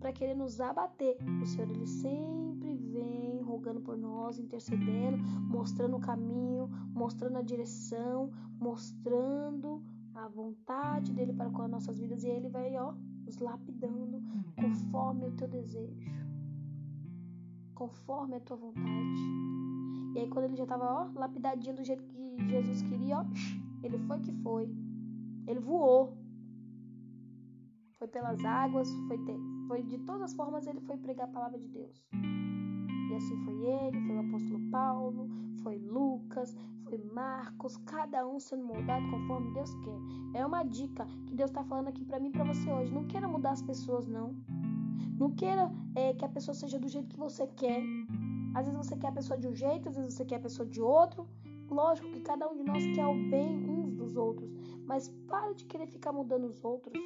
para 0.00 0.14
querer 0.14 0.34
nos 0.34 0.62
abater. 0.62 1.18
O 1.42 1.46
Senhor 1.46 1.68
ele 1.68 1.86
sempre 1.86 2.74
vem 2.74 3.42
rogando 3.42 3.82
por 3.82 3.98
nós, 3.98 4.38
intercedendo, 4.38 5.18
mostrando 5.46 5.98
o 5.98 6.00
caminho, 6.00 6.70
mostrando 6.94 7.36
a 7.36 7.42
direção, 7.42 8.30
mostrando 8.58 9.84
a 10.14 10.26
vontade 10.26 11.12
dele 11.12 11.34
para 11.34 11.50
com 11.50 11.60
as 11.60 11.70
nossas 11.70 11.98
vidas 11.98 12.24
e 12.24 12.28
ele 12.28 12.48
vai, 12.48 12.74
ó, 12.78 12.94
nos 13.26 13.38
lapidando 13.38 14.22
conforme 14.54 15.26
o 15.26 15.32
teu 15.32 15.48
desejo, 15.48 16.00
conforme 17.74 18.36
a 18.36 18.40
tua 18.40 18.56
vontade. 18.56 19.22
E 20.14 20.20
aí 20.20 20.28
quando 20.28 20.46
ele 20.46 20.56
já 20.56 20.62
estava, 20.62 20.84
ó, 20.84 21.18
lapidadinho 21.18 21.74
do 21.74 21.84
jeito 21.84 22.04
que 22.04 22.48
Jesus 22.48 22.80
queria, 22.82 23.18
ó, 23.18 23.24
ele 23.82 23.98
foi 23.98 24.20
que 24.20 24.32
foi. 24.32 24.70
Ele 25.46 25.60
voou. 25.60 26.16
Foi 27.98 28.08
pelas 28.08 28.44
águas, 28.44 28.90
foi, 29.08 29.18
ter, 29.18 29.38
foi 29.66 29.82
de 29.82 29.98
todas 29.98 30.22
as 30.22 30.34
formas 30.34 30.66
ele 30.66 30.80
foi 30.80 30.96
pregar 30.96 31.28
a 31.28 31.32
palavra 31.32 31.58
de 31.58 31.68
Deus. 31.68 32.06
E 33.10 33.14
assim 33.14 33.36
foi 33.44 33.54
ele, 33.54 34.00
foi 34.06 34.16
o 34.16 34.20
apóstolo 34.20 34.70
Paulo, 34.70 35.28
foi 35.62 35.78
Lucas, 35.78 36.56
foi 36.88 36.98
Marcos, 37.12 37.76
cada 37.78 38.26
um 38.26 38.38
sendo 38.38 38.64
moldado 38.64 39.08
conforme 39.10 39.52
Deus 39.52 39.74
quer. 39.74 40.40
É 40.40 40.46
uma 40.46 40.62
dica 40.62 41.06
que 41.26 41.34
Deus 41.34 41.50
está 41.50 41.64
falando 41.64 41.88
aqui 41.88 42.04
para 42.04 42.20
mim 42.20 42.28
e 42.28 42.32
para 42.32 42.44
você 42.44 42.70
hoje. 42.70 42.92
Não 42.92 43.06
queira 43.06 43.26
mudar 43.28 43.50
as 43.50 43.62
pessoas, 43.62 44.06
não. 44.06 44.34
Não 45.18 45.30
queira 45.32 45.70
é, 45.94 46.12
que 46.14 46.24
a 46.24 46.28
pessoa 46.28 46.54
seja 46.54 46.78
do 46.78 46.88
jeito 46.88 47.08
que 47.08 47.18
você 47.18 47.46
quer. 47.46 47.82
Às 48.54 48.66
vezes 48.66 48.86
você 48.86 48.96
quer 48.96 49.08
a 49.08 49.12
pessoa 49.12 49.38
de 49.38 49.48
um 49.48 49.54
jeito, 49.54 49.88
às 49.88 49.96
vezes 49.96 50.14
você 50.14 50.24
quer 50.24 50.36
a 50.36 50.40
pessoa 50.40 50.66
de 50.66 50.80
outro. 50.80 51.28
Lógico 51.68 52.10
que 52.12 52.20
cada 52.20 52.48
um 52.48 52.56
de 52.56 52.62
nós 52.62 52.84
quer 52.94 53.06
o 53.06 53.14
bem 53.28 53.68
uns 53.68 53.92
dos 53.94 54.16
outros, 54.16 54.48
mas 54.84 55.08
para 55.26 55.52
de 55.52 55.64
querer 55.64 55.88
ficar 55.88 56.12
mudando 56.12 56.44
os 56.44 56.64
outros. 56.64 56.96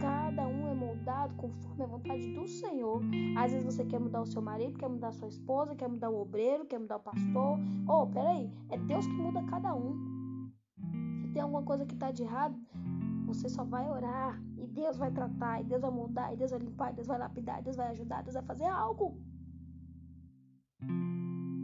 Cada 0.00 0.48
um 0.48 0.66
é 0.66 0.72
moldado 0.72 1.34
conforme 1.34 1.84
a 1.84 1.86
vontade 1.86 2.32
do 2.32 2.46
Senhor. 2.46 3.02
Às 3.36 3.52
vezes 3.52 3.66
você 3.66 3.84
quer 3.84 4.00
mudar 4.00 4.22
o 4.22 4.26
seu 4.26 4.40
marido, 4.40 4.78
quer 4.78 4.88
mudar 4.88 5.08
a 5.08 5.12
sua 5.12 5.28
esposa, 5.28 5.74
quer 5.74 5.88
mudar 5.88 6.08
o 6.08 6.22
obreiro, 6.22 6.64
quer 6.64 6.78
mudar 6.78 6.96
o 6.96 7.00
pastor. 7.00 7.58
Oh, 7.86 8.06
peraí, 8.06 8.50
é 8.70 8.78
Deus 8.78 9.06
que 9.06 9.12
muda 9.12 9.42
cada 9.42 9.74
um. 9.74 10.50
Se 11.20 11.28
tem 11.34 11.42
alguma 11.42 11.62
coisa 11.62 11.84
que 11.84 11.92
está 11.92 12.10
de 12.10 12.22
errado, 12.22 12.56
você 13.26 13.46
só 13.50 13.62
vai 13.62 13.90
orar 13.90 14.42
e 14.56 14.66
Deus 14.66 14.96
vai 14.96 15.10
tratar, 15.10 15.60
e 15.60 15.64
Deus 15.64 15.82
vai 15.82 15.90
mudar, 15.90 16.32
e 16.32 16.36
Deus 16.36 16.50
vai 16.50 16.60
limpar, 16.60 16.92
e 16.92 16.94
Deus 16.94 17.06
vai 17.06 17.18
lapidar, 17.18 17.60
e 17.60 17.62
Deus 17.62 17.76
vai 17.76 17.88
ajudar, 17.88 18.22
Deus 18.22 18.34
vai 18.34 18.42
fazer 18.44 18.66
algo. 18.66 19.20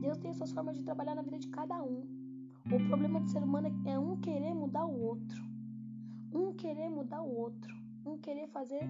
Deus 0.00 0.18
tem 0.18 0.32
suas 0.34 0.52
formas 0.52 0.76
de 0.76 0.82
trabalhar 0.82 1.14
na 1.14 1.22
vida 1.22 1.38
de 1.38 1.48
cada 1.48 1.82
um. 1.82 2.04
O 2.66 2.88
problema 2.88 3.18
do 3.18 3.28
ser 3.28 3.42
humano 3.42 3.68
é 3.86 3.98
um 3.98 4.20
querer 4.20 4.54
mudar 4.54 4.84
o 4.84 5.00
outro. 5.00 5.42
Um 6.34 6.52
querer 6.52 6.90
mudar 6.90 7.22
o 7.22 7.34
outro 7.34 7.85
um 8.06 8.18
querer 8.18 8.46
fazer 8.48 8.80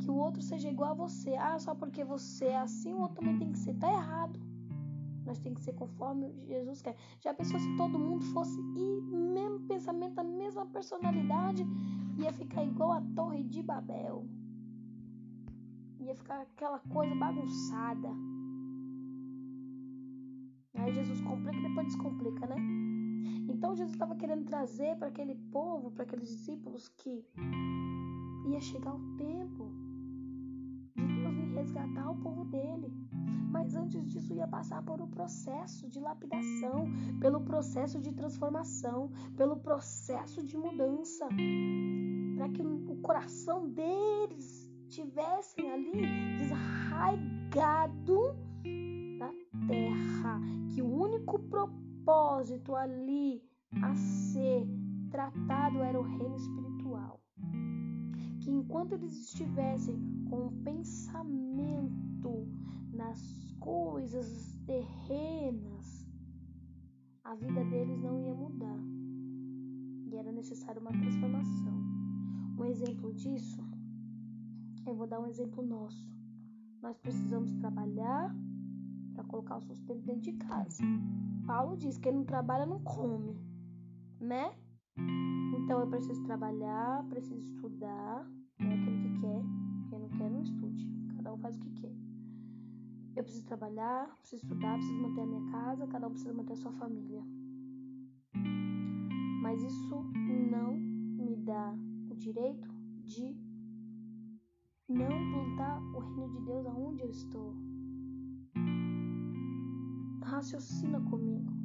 que 0.00 0.10
o 0.10 0.14
outro 0.14 0.42
seja 0.42 0.68
igual 0.68 0.92
a 0.92 0.94
você. 0.94 1.34
Ah, 1.34 1.58
só 1.58 1.74
porque 1.74 2.04
você 2.04 2.46
é 2.46 2.58
assim, 2.58 2.92
o 2.92 3.00
outro 3.00 3.16
também 3.16 3.38
tem 3.38 3.52
que 3.52 3.58
ser. 3.58 3.74
Tá 3.74 3.90
errado. 3.90 4.40
Nós 5.24 5.38
tem 5.38 5.54
que 5.54 5.60
ser 5.60 5.74
conforme 5.74 6.32
Jesus 6.46 6.82
quer. 6.82 6.96
Já 7.20 7.32
pensou 7.32 7.58
se 7.60 7.76
todo 7.76 7.98
mundo 7.98 8.24
fosse 8.26 8.58
e 8.76 9.00
mesmo 9.02 9.60
pensamento, 9.60 10.18
a 10.18 10.24
mesma 10.24 10.66
personalidade, 10.66 11.64
ia 12.18 12.32
ficar 12.32 12.64
igual 12.64 12.92
a 12.92 13.00
Torre 13.14 13.44
de 13.44 13.62
Babel. 13.62 14.26
Ia 16.00 16.14
ficar 16.16 16.40
aquela 16.40 16.80
coisa 16.80 17.14
bagunçada. 17.14 18.08
Aí 20.74 20.92
Jesus 20.92 21.20
complica 21.20 21.56
e 21.56 21.62
depois 21.62 21.86
descomplica, 21.86 22.46
né? 22.46 22.56
Então 23.48 23.76
Jesus 23.76 23.92
estava 23.92 24.16
querendo 24.16 24.44
trazer 24.46 24.96
para 24.96 25.08
aquele 25.08 25.36
povo, 25.52 25.92
para 25.92 26.02
aqueles 26.02 26.28
discípulos 26.28 26.88
que 26.88 27.24
ia 28.46 28.60
chegar 28.60 28.94
o 28.94 29.16
tempo 29.16 29.70
de 30.96 31.06
Deus 31.06 31.34
vir 31.34 31.54
resgatar 31.54 32.10
o 32.10 32.16
povo 32.16 32.44
dele. 32.44 32.92
Mas 33.50 33.74
antes 33.74 34.06
disso 34.08 34.34
ia 34.34 34.48
passar 34.48 34.82
por 34.82 35.00
um 35.00 35.08
processo 35.08 35.88
de 35.88 36.00
lapidação, 36.00 36.86
pelo 37.20 37.40
processo 37.40 38.00
de 38.00 38.12
transformação, 38.12 39.10
pelo 39.36 39.56
processo 39.56 40.42
de 40.42 40.56
mudança, 40.56 41.28
para 42.36 42.48
que 42.48 42.62
o 42.62 42.96
coração 43.02 43.68
deles 43.68 44.70
tivessem 44.88 45.70
ali 45.70 46.38
desarraigado 46.38 48.34
da 49.18 49.30
terra, 49.68 50.40
que 50.74 50.82
o 50.82 50.90
único 50.90 51.38
propósito 51.38 52.74
ali 52.74 53.42
a 53.82 53.94
ser 53.94 54.66
tratado 55.10 55.78
era 55.78 55.98
o 55.98 56.02
reino 56.02 56.36
espiritual 56.36 57.22
que 58.42 58.50
enquanto 58.50 58.92
eles 58.92 59.12
estivessem 59.12 59.96
com 60.28 60.46
o 60.48 60.52
pensamento 60.64 62.48
nas 62.92 63.32
coisas 63.60 64.58
terrenas, 64.66 66.08
a 67.22 67.36
vida 67.36 67.64
deles 67.64 68.00
não 68.02 68.18
ia 68.18 68.34
mudar 68.34 68.78
e 70.06 70.16
era 70.16 70.32
necessária 70.32 70.80
uma 70.80 70.90
transformação. 70.90 71.72
Um 72.58 72.64
exemplo 72.64 73.14
disso, 73.14 73.62
eu 74.84 74.94
vou 74.94 75.06
dar 75.06 75.20
um 75.20 75.26
exemplo 75.26 75.64
nosso. 75.64 76.12
Nós 76.82 76.98
precisamos 76.98 77.54
trabalhar 77.54 78.34
para 79.14 79.22
colocar 79.24 79.58
o 79.58 79.62
sustento 79.62 80.02
dentro 80.02 80.22
de 80.22 80.32
casa. 80.32 80.82
Paulo 81.46 81.76
diz 81.76 81.96
que 81.96 82.02
quem 82.02 82.12
não 82.12 82.24
trabalha 82.24 82.66
não 82.66 82.82
come, 82.82 83.40
né? 84.20 84.52
Então 85.62 85.78
eu 85.78 85.86
preciso 85.86 86.20
trabalhar, 86.24 87.04
preciso 87.08 87.40
estudar, 87.40 88.28
é 88.58 88.64
aquele 88.64 88.98
que 88.98 89.20
quer, 89.20 89.42
quem 89.88 89.98
não 90.00 90.08
quer 90.08 90.28
não 90.28 90.42
estude. 90.42 90.86
Cada 91.14 91.32
um 91.32 91.38
faz 91.38 91.56
o 91.56 91.60
que 91.60 91.70
quer. 91.70 91.92
Eu 93.14 93.22
preciso 93.22 93.46
trabalhar, 93.46 94.08
preciso 94.18 94.42
estudar, 94.42 94.74
preciso 94.74 95.00
manter 95.00 95.20
a 95.20 95.26
minha 95.26 95.52
casa, 95.52 95.86
cada 95.86 96.08
um 96.08 96.10
precisa 96.10 96.34
manter 96.34 96.54
a 96.54 96.56
sua 96.56 96.72
família. 96.72 97.22
Mas 99.40 99.62
isso 99.62 100.02
não 100.50 100.74
me 100.74 101.36
dá 101.36 101.72
o 102.10 102.14
direito 102.16 102.68
de 103.04 103.36
não 104.88 105.08
plantar 105.08 105.80
o 105.94 106.00
reino 106.00 106.28
de 106.28 106.44
Deus 106.44 106.66
aonde 106.66 107.02
eu 107.04 107.10
estou. 107.10 107.54
Raciocina 110.24 111.00
comigo. 111.02 111.61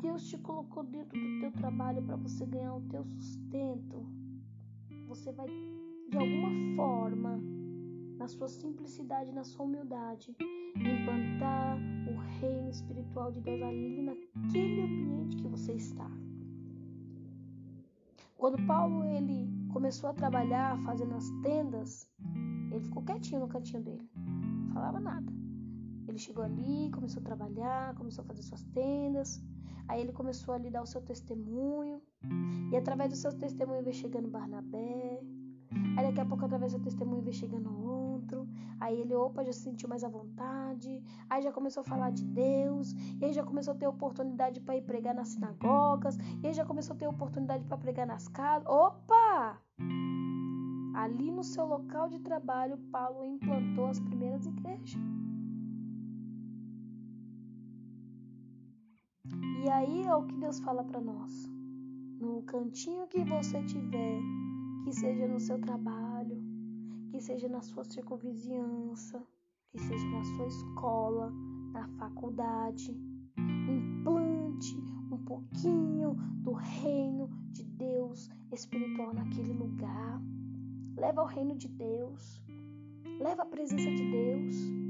Deus 0.00 0.28
te 0.28 0.38
colocou 0.38 0.82
dentro 0.84 1.18
do 1.18 1.40
teu 1.40 1.52
trabalho 1.52 2.02
para 2.02 2.16
você 2.16 2.44
ganhar 2.46 2.74
o 2.74 2.82
teu 2.82 3.04
sustento, 3.04 4.06
você 5.06 5.32
vai 5.32 5.46
de 6.08 6.16
alguma 6.16 6.76
forma, 6.76 7.40
na 8.18 8.28
sua 8.28 8.48
simplicidade, 8.48 9.32
na 9.32 9.44
sua 9.44 9.64
humildade, 9.64 10.36
implantar 10.76 11.78
o 12.08 12.16
reino 12.40 12.70
espiritual 12.70 13.32
de 13.32 13.40
Deus 13.40 13.60
ali 13.62 14.02
naquele 14.02 14.82
ambiente 14.82 15.36
que 15.36 15.48
você 15.48 15.72
está. 15.72 16.10
Quando 18.36 18.64
Paulo 18.66 19.04
ele 19.04 19.48
começou 19.72 20.10
a 20.10 20.14
trabalhar 20.14 20.78
fazendo 20.84 21.14
as 21.14 21.28
tendas, 21.42 22.08
ele 22.70 22.80
ficou 22.80 23.02
quietinho 23.02 23.40
no 23.40 23.48
cantinho 23.48 23.82
dele, 23.82 24.08
não 24.14 24.72
falava 24.72 25.00
nada. 25.00 25.32
Ele 26.06 26.18
chegou 26.18 26.44
ali, 26.44 26.90
começou 26.92 27.20
a 27.20 27.24
trabalhar, 27.24 27.94
começou 27.94 28.22
a 28.22 28.26
fazer 28.26 28.42
suas 28.42 28.62
tendas. 28.64 29.42
Aí 29.88 30.00
ele 30.00 30.12
começou 30.12 30.54
a 30.54 30.58
lhe 30.58 30.70
dar 30.70 30.82
o 30.82 30.86
seu 30.86 31.00
testemunho. 31.00 32.02
E 32.70 32.76
através 32.76 33.10
do 33.10 33.16
seu 33.16 33.32
testemunho 33.32 33.82
veio 33.82 33.94
chegando 33.94 34.28
Barnabé. 34.28 35.20
Aí 35.96 36.06
daqui 36.06 36.20
a 36.20 36.24
pouco, 36.24 36.44
através 36.44 36.72
do 36.72 36.76
seu 36.76 36.84
testemunho, 36.84 37.22
veio 37.22 37.34
chegando 37.34 37.70
outro. 37.86 38.46
Aí 38.80 39.00
ele, 39.00 39.14
opa, 39.14 39.44
já 39.44 39.52
se 39.52 39.60
sentiu 39.60 39.88
mais 39.88 40.04
à 40.04 40.08
vontade. 40.08 41.02
Aí 41.28 41.42
já 41.42 41.52
começou 41.52 41.80
a 41.80 41.84
falar 41.84 42.10
de 42.10 42.24
Deus. 42.24 42.92
E 43.20 43.24
aí 43.24 43.32
já 43.32 43.44
começou 43.44 43.74
a 43.74 43.76
ter 43.76 43.86
oportunidade 43.86 44.60
para 44.60 44.76
ir 44.76 44.82
pregar 44.82 45.14
nas 45.14 45.28
sinagogas. 45.28 46.16
E 46.42 46.46
aí 46.46 46.54
já 46.54 46.64
começou 46.64 46.94
a 46.94 46.98
ter 46.98 47.06
oportunidade 47.06 47.64
para 47.64 47.78
pregar 47.78 48.06
nas 48.06 48.28
casas. 48.28 48.66
Opa! 48.68 49.60
Ali 50.94 51.30
no 51.30 51.44
seu 51.44 51.66
local 51.66 52.08
de 52.08 52.18
trabalho, 52.20 52.78
Paulo 52.90 53.24
implantou 53.24 53.86
as 53.86 54.00
primeiras 54.00 54.46
igrejas. 54.46 54.98
E 59.66 59.68
aí 59.68 60.02
é 60.04 60.14
o 60.14 60.22
que 60.22 60.36
Deus 60.36 60.60
fala 60.60 60.84
para 60.84 61.00
nós. 61.00 61.50
No 62.20 62.40
cantinho 62.42 63.08
que 63.08 63.24
você 63.24 63.60
tiver, 63.64 64.20
que 64.84 64.92
seja 64.92 65.26
no 65.26 65.40
seu 65.40 65.60
trabalho, 65.60 66.40
que 67.10 67.20
seja 67.20 67.48
na 67.48 67.60
sua 67.60 67.82
circunvizinhança, 67.82 69.20
que 69.72 69.80
seja 69.80 70.06
na 70.06 70.22
sua 70.22 70.46
escola, 70.46 71.32
na 71.72 71.88
faculdade, 71.98 72.96
implante 73.68 74.76
um 75.10 75.18
pouquinho 75.24 76.14
do 76.44 76.52
reino 76.52 77.28
de 77.50 77.64
Deus 77.64 78.30
espiritual 78.52 79.12
naquele 79.14 79.52
lugar. 79.52 80.22
Leva 80.96 81.24
o 81.24 81.26
reino 81.26 81.56
de 81.56 81.66
Deus. 81.66 82.40
Leva 83.18 83.42
a 83.42 83.46
presença 83.46 83.90
de 83.90 84.10
Deus 84.12 84.85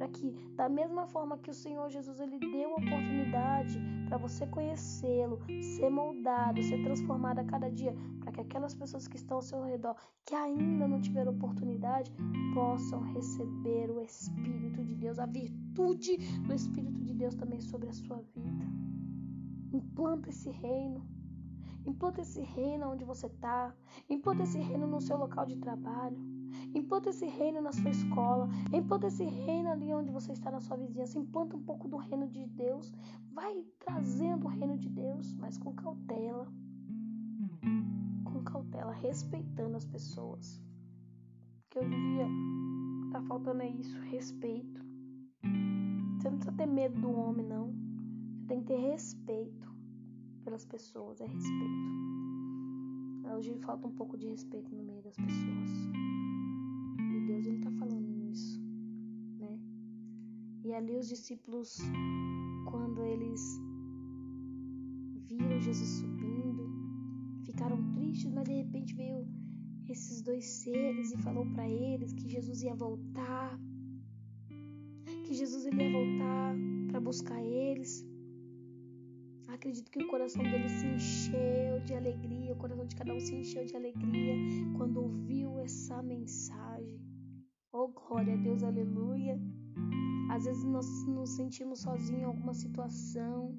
para 0.00 0.08
que, 0.08 0.30
da 0.56 0.66
mesma 0.66 1.06
forma 1.06 1.36
que 1.36 1.50
o 1.50 1.54
Senhor 1.54 1.90
Jesus 1.90 2.20
ele 2.20 2.38
deu 2.38 2.70
oportunidade 2.70 3.78
para 4.08 4.16
você 4.16 4.46
conhecê-lo, 4.46 5.38
ser 5.60 5.90
moldado, 5.90 6.62
ser 6.62 6.82
transformado 6.82 7.40
a 7.40 7.44
cada 7.44 7.70
dia, 7.70 7.94
para 8.20 8.32
que 8.32 8.40
aquelas 8.40 8.74
pessoas 8.74 9.06
que 9.06 9.16
estão 9.16 9.36
ao 9.36 9.42
seu 9.42 9.62
redor, 9.62 9.94
que 10.24 10.34
ainda 10.34 10.88
não 10.88 11.02
tiveram 11.02 11.32
oportunidade, 11.32 12.10
possam 12.54 13.12
receber 13.12 13.90
o 13.90 14.00
Espírito 14.00 14.82
de 14.82 14.94
Deus, 14.94 15.18
a 15.18 15.26
virtude 15.26 16.16
do 16.46 16.54
Espírito 16.54 17.04
de 17.04 17.12
Deus 17.12 17.34
também 17.34 17.60
sobre 17.60 17.90
a 17.90 17.92
sua 17.92 18.22
vida. 18.34 18.64
Implanta 19.70 20.30
esse 20.30 20.48
reino. 20.48 21.06
Implanta 21.84 22.22
esse 22.22 22.40
reino 22.40 22.90
onde 22.90 23.04
você 23.04 23.26
está. 23.26 23.74
Implanta 24.08 24.44
esse 24.44 24.60
reino 24.60 24.86
no 24.86 24.98
seu 24.98 25.18
local 25.18 25.44
de 25.44 25.58
trabalho. 25.58 26.39
Implanta 26.74 27.10
esse 27.10 27.26
reino 27.26 27.60
na 27.60 27.72
sua 27.72 27.90
escola. 27.90 28.48
Implanta 28.72 29.06
esse 29.06 29.24
reino 29.24 29.70
ali 29.70 29.92
onde 29.92 30.10
você 30.10 30.32
está 30.32 30.50
na 30.50 30.60
sua 30.60 30.76
vizinhança. 30.76 31.18
Implanta 31.18 31.56
um 31.56 31.62
pouco 31.62 31.88
do 31.88 31.96
reino 31.96 32.28
de 32.28 32.46
Deus. 32.46 32.92
Vai 33.32 33.64
trazendo 33.78 34.46
o 34.46 34.48
reino 34.48 34.76
de 34.76 34.88
Deus, 34.88 35.34
mas 35.34 35.58
com 35.58 35.72
cautela. 35.74 36.46
Com 38.24 38.42
cautela, 38.44 38.92
respeitando 38.92 39.76
as 39.76 39.84
pessoas. 39.84 40.62
Porque 41.62 41.78
hoje 41.78 41.94
em 41.94 42.14
dia 42.14 42.26
tá 43.12 43.20
faltando 43.22 43.62
é 43.62 43.68
isso, 43.68 43.98
respeito. 44.02 44.80
Você 46.16 46.28
não 46.28 46.36
precisa 46.36 46.56
ter 46.56 46.66
medo 46.66 47.00
do 47.00 47.10
homem, 47.10 47.46
não. 47.46 47.72
Você 48.36 48.46
tem 48.46 48.60
que 48.60 48.66
ter 48.66 48.78
respeito 48.78 49.74
pelas 50.44 50.64
pessoas, 50.64 51.20
é 51.20 51.26
respeito. 51.26 52.10
Hoje 53.36 53.54
falta 53.60 53.86
um 53.86 53.92
pouco 53.92 54.18
de 54.18 54.26
respeito 54.26 54.74
no 54.74 54.82
meio 54.82 55.02
das 55.02 55.16
pessoas. 55.16 55.89
Deus 57.40 57.46
ele 57.46 57.56
está 57.56 57.70
falando 57.70 58.06
nisso, 58.06 58.60
né? 59.38 59.58
E 60.62 60.74
ali 60.74 60.94
os 60.94 61.08
discípulos, 61.08 61.78
quando 62.70 63.02
eles 63.02 63.40
viram 65.26 65.58
Jesus 65.58 65.88
subindo, 66.00 66.64
ficaram 67.46 67.78
tristes, 67.94 68.30
mas 68.30 68.44
de 68.44 68.56
repente 68.62 68.94
veio 68.94 69.26
esses 69.88 70.20
dois 70.20 70.44
seres 70.44 71.12
e 71.12 71.16
falou 71.16 71.46
para 71.54 71.66
eles 71.66 72.12
que 72.12 72.28
Jesus 72.28 72.62
ia 72.62 72.74
voltar, 72.74 73.58
que 75.24 75.32
Jesus 75.32 75.64
ele 75.64 75.82
ia 75.82 75.92
voltar 75.92 76.54
para 76.88 77.00
buscar 77.00 77.42
eles. 77.42 78.04
Acredito 79.48 79.90
que 79.90 80.02
o 80.02 80.08
coração 80.08 80.42
deles 80.42 80.72
se 80.72 80.86
encheu 80.86 81.80
de 81.86 81.94
alegria, 81.94 82.52
o 82.52 82.56
coração 82.56 82.84
de 82.84 82.94
cada 82.94 83.14
um 83.14 83.20
se 83.20 83.34
encheu 83.34 83.64
de 83.64 83.74
alegria 83.74 84.34
quando 84.76 85.00
ouviu 85.00 85.58
essa 85.58 86.02
mensagem. 86.02 87.09
Oh, 87.72 87.86
glória 87.86 88.34
a 88.34 88.36
Deus, 88.36 88.64
aleluia. 88.64 89.40
Às 90.28 90.44
vezes 90.44 90.64
nós 90.64 90.86
nos 91.06 91.30
sentimos 91.30 91.82
sozinhos 91.82 92.22
em 92.22 92.24
alguma 92.24 92.52
situação, 92.52 93.56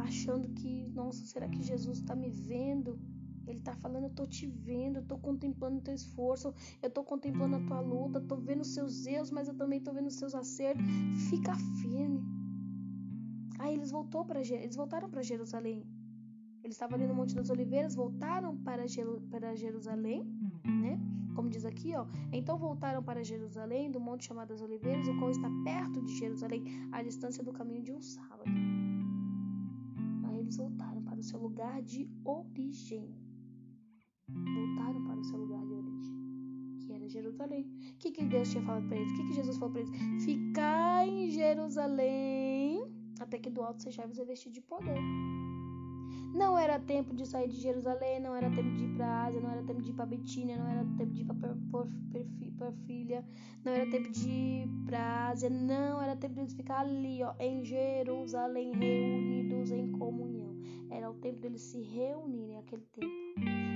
achando 0.00 0.48
que, 0.48 0.88
nossa, 0.88 1.24
será 1.24 1.48
que 1.48 1.62
Jesus 1.62 1.98
está 1.98 2.16
me 2.16 2.28
vendo? 2.28 2.98
Ele 3.46 3.58
está 3.58 3.72
falando, 3.72 4.04
eu 4.04 4.10
estou 4.10 4.26
te 4.26 4.48
vendo, 4.48 4.96
eu 4.96 5.02
estou 5.02 5.18
contemplando 5.18 5.78
o 5.78 5.80
teu 5.80 5.94
esforço, 5.94 6.52
eu 6.82 6.88
estou 6.88 7.04
contemplando 7.04 7.54
a 7.54 7.60
tua 7.60 7.78
luta, 7.78 8.18
estou 8.18 8.38
vendo 8.38 8.62
os 8.62 8.74
seus 8.74 9.06
erros, 9.06 9.30
mas 9.30 9.46
eu 9.46 9.54
também 9.54 9.78
estou 9.78 9.94
vendo 9.94 10.08
os 10.08 10.16
seus 10.16 10.34
acertos. 10.34 10.84
Fica 11.30 11.54
firme. 11.80 12.20
Aí 13.60 13.74
eles, 13.74 13.92
voltou 13.92 14.24
pra, 14.24 14.40
eles 14.40 14.74
voltaram 14.74 15.08
para 15.08 15.22
Jerusalém. 15.22 15.86
Eles 16.64 16.74
estavam 16.74 16.96
ali 16.96 17.06
no 17.06 17.14
Monte 17.14 17.34
das 17.34 17.48
Oliveiras, 17.48 17.94
voltaram 17.94 18.56
para, 18.56 18.84
para 19.30 19.54
Jerusalém, 19.54 20.24
né? 20.64 20.98
Como 21.34 21.50
diz 21.50 21.64
aqui, 21.64 21.94
ó. 21.94 22.06
Então 22.32 22.56
voltaram 22.56 23.02
para 23.02 23.22
Jerusalém, 23.24 23.90
do 23.90 24.00
monte 24.00 24.26
chamado 24.26 24.48
das 24.48 24.62
Oliveiras, 24.62 25.08
o 25.08 25.18
qual 25.18 25.30
está 25.30 25.48
perto 25.64 26.02
de 26.02 26.14
Jerusalém, 26.14 26.64
à 26.92 27.02
distância 27.02 27.42
do 27.42 27.52
caminho 27.52 27.82
de 27.82 27.92
um 27.92 28.00
sábado. 28.00 28.50
Aí 30.24 30.38
eles 30.38 30.56
voltaram 30.56 31.02
para 31.02 31.18
o 31.18 31.22
seu 31.22 31.40
lugar 31.40 31.82
de 31.82 32.08
origem. 32.24 33.14
Voltaram 34.28 35.04
para 35.04 35.20
o 35.20 35.24
seu 35.24 35.38
lugar 35.38 35.64
de 35.66 35.72
origem, 35.74 36.78
que 36.80 36.92
era 36.92 37.08
Jerusalém. 37.08 37.62
O 37.94 37.98
que, 37.98 38.10
que 38.10 38.24
Deus 38.24 38.50
tinha 38.50 38.62
falado 38.62 38.86
para 38.88 38.96
eles? 38.96 39.12
O 39.12 39.16
que, 39.16 39.26
que 39.28 39.32
Jesus 39.34 39.56
falou 39.58 39.72
para 39.72 39.82
eles? 39.82 40.24
Ficar 40.24 41.06
em 41.06 41.30
Jerusalém 41.30 43.04
até 43.20 43.38
que 43.38 43.50
do 43.50 43.62
alto 43.62 43.82
sejais 43.82 44.16
revestido 44.16 44.54
de 44.54 44.60
poder. 44.60 44.98
Não 46.34 46.58
era 46.58 46.80
tempo 46.80 47.14
de 47.14 47.24
sair 47.24 47.48
de 47.48 47.60
Jerusalém, 47.60 48.18
não 48.18 48.34
era 48.34 48.50
tempo 48.50 48.74
de 48.76 48.84
ir 48.84 48.96
para 48.96 49.26
Ásia, 49.26 49.40
não 49.40 49.50
era 49.50 49.62
tempo 49.62 49.80
de 49.80 49.90
ir 49.90 49.94
para 49.94 50.06
Betínia, 50.06 50.56
não 50.56 50.66
era 50.66 50.84
tempo 50.98 51.12
de 51.12 51.22
ir 51.22 52.50
para 52.58 52.72
Filha, 52.86 53.24
não 53.64 53.72
era 53.72 53.88
tempo 53.88 54.10
de 54.10 54.28
ir 54.28 54.68
para 54.84 55.28
Ásia, 55.28 55.48
não 55.48 56.02
era 56.02 56.16
tempo 56.16 56.34
de 56.34 56.40
eles 56.40 56.54
ficar 56.54 56.80
ali, 56.80 57.22
ó, 57.22 57.34
em 57.38 57.64
Jerusalém, 57.64 58.72
reunidos 58.72 59.70
em 59.70 59.92
comunhão. 59.92 60.56
Era 60.90 61.08
o 61.08 61.14
tempo 61.14 61.38
deles 61.38 61.62
se 61.62 61.80
reunirem 61.80 62.58
aquele 62.58 62.82
tempo. 62.92 63.33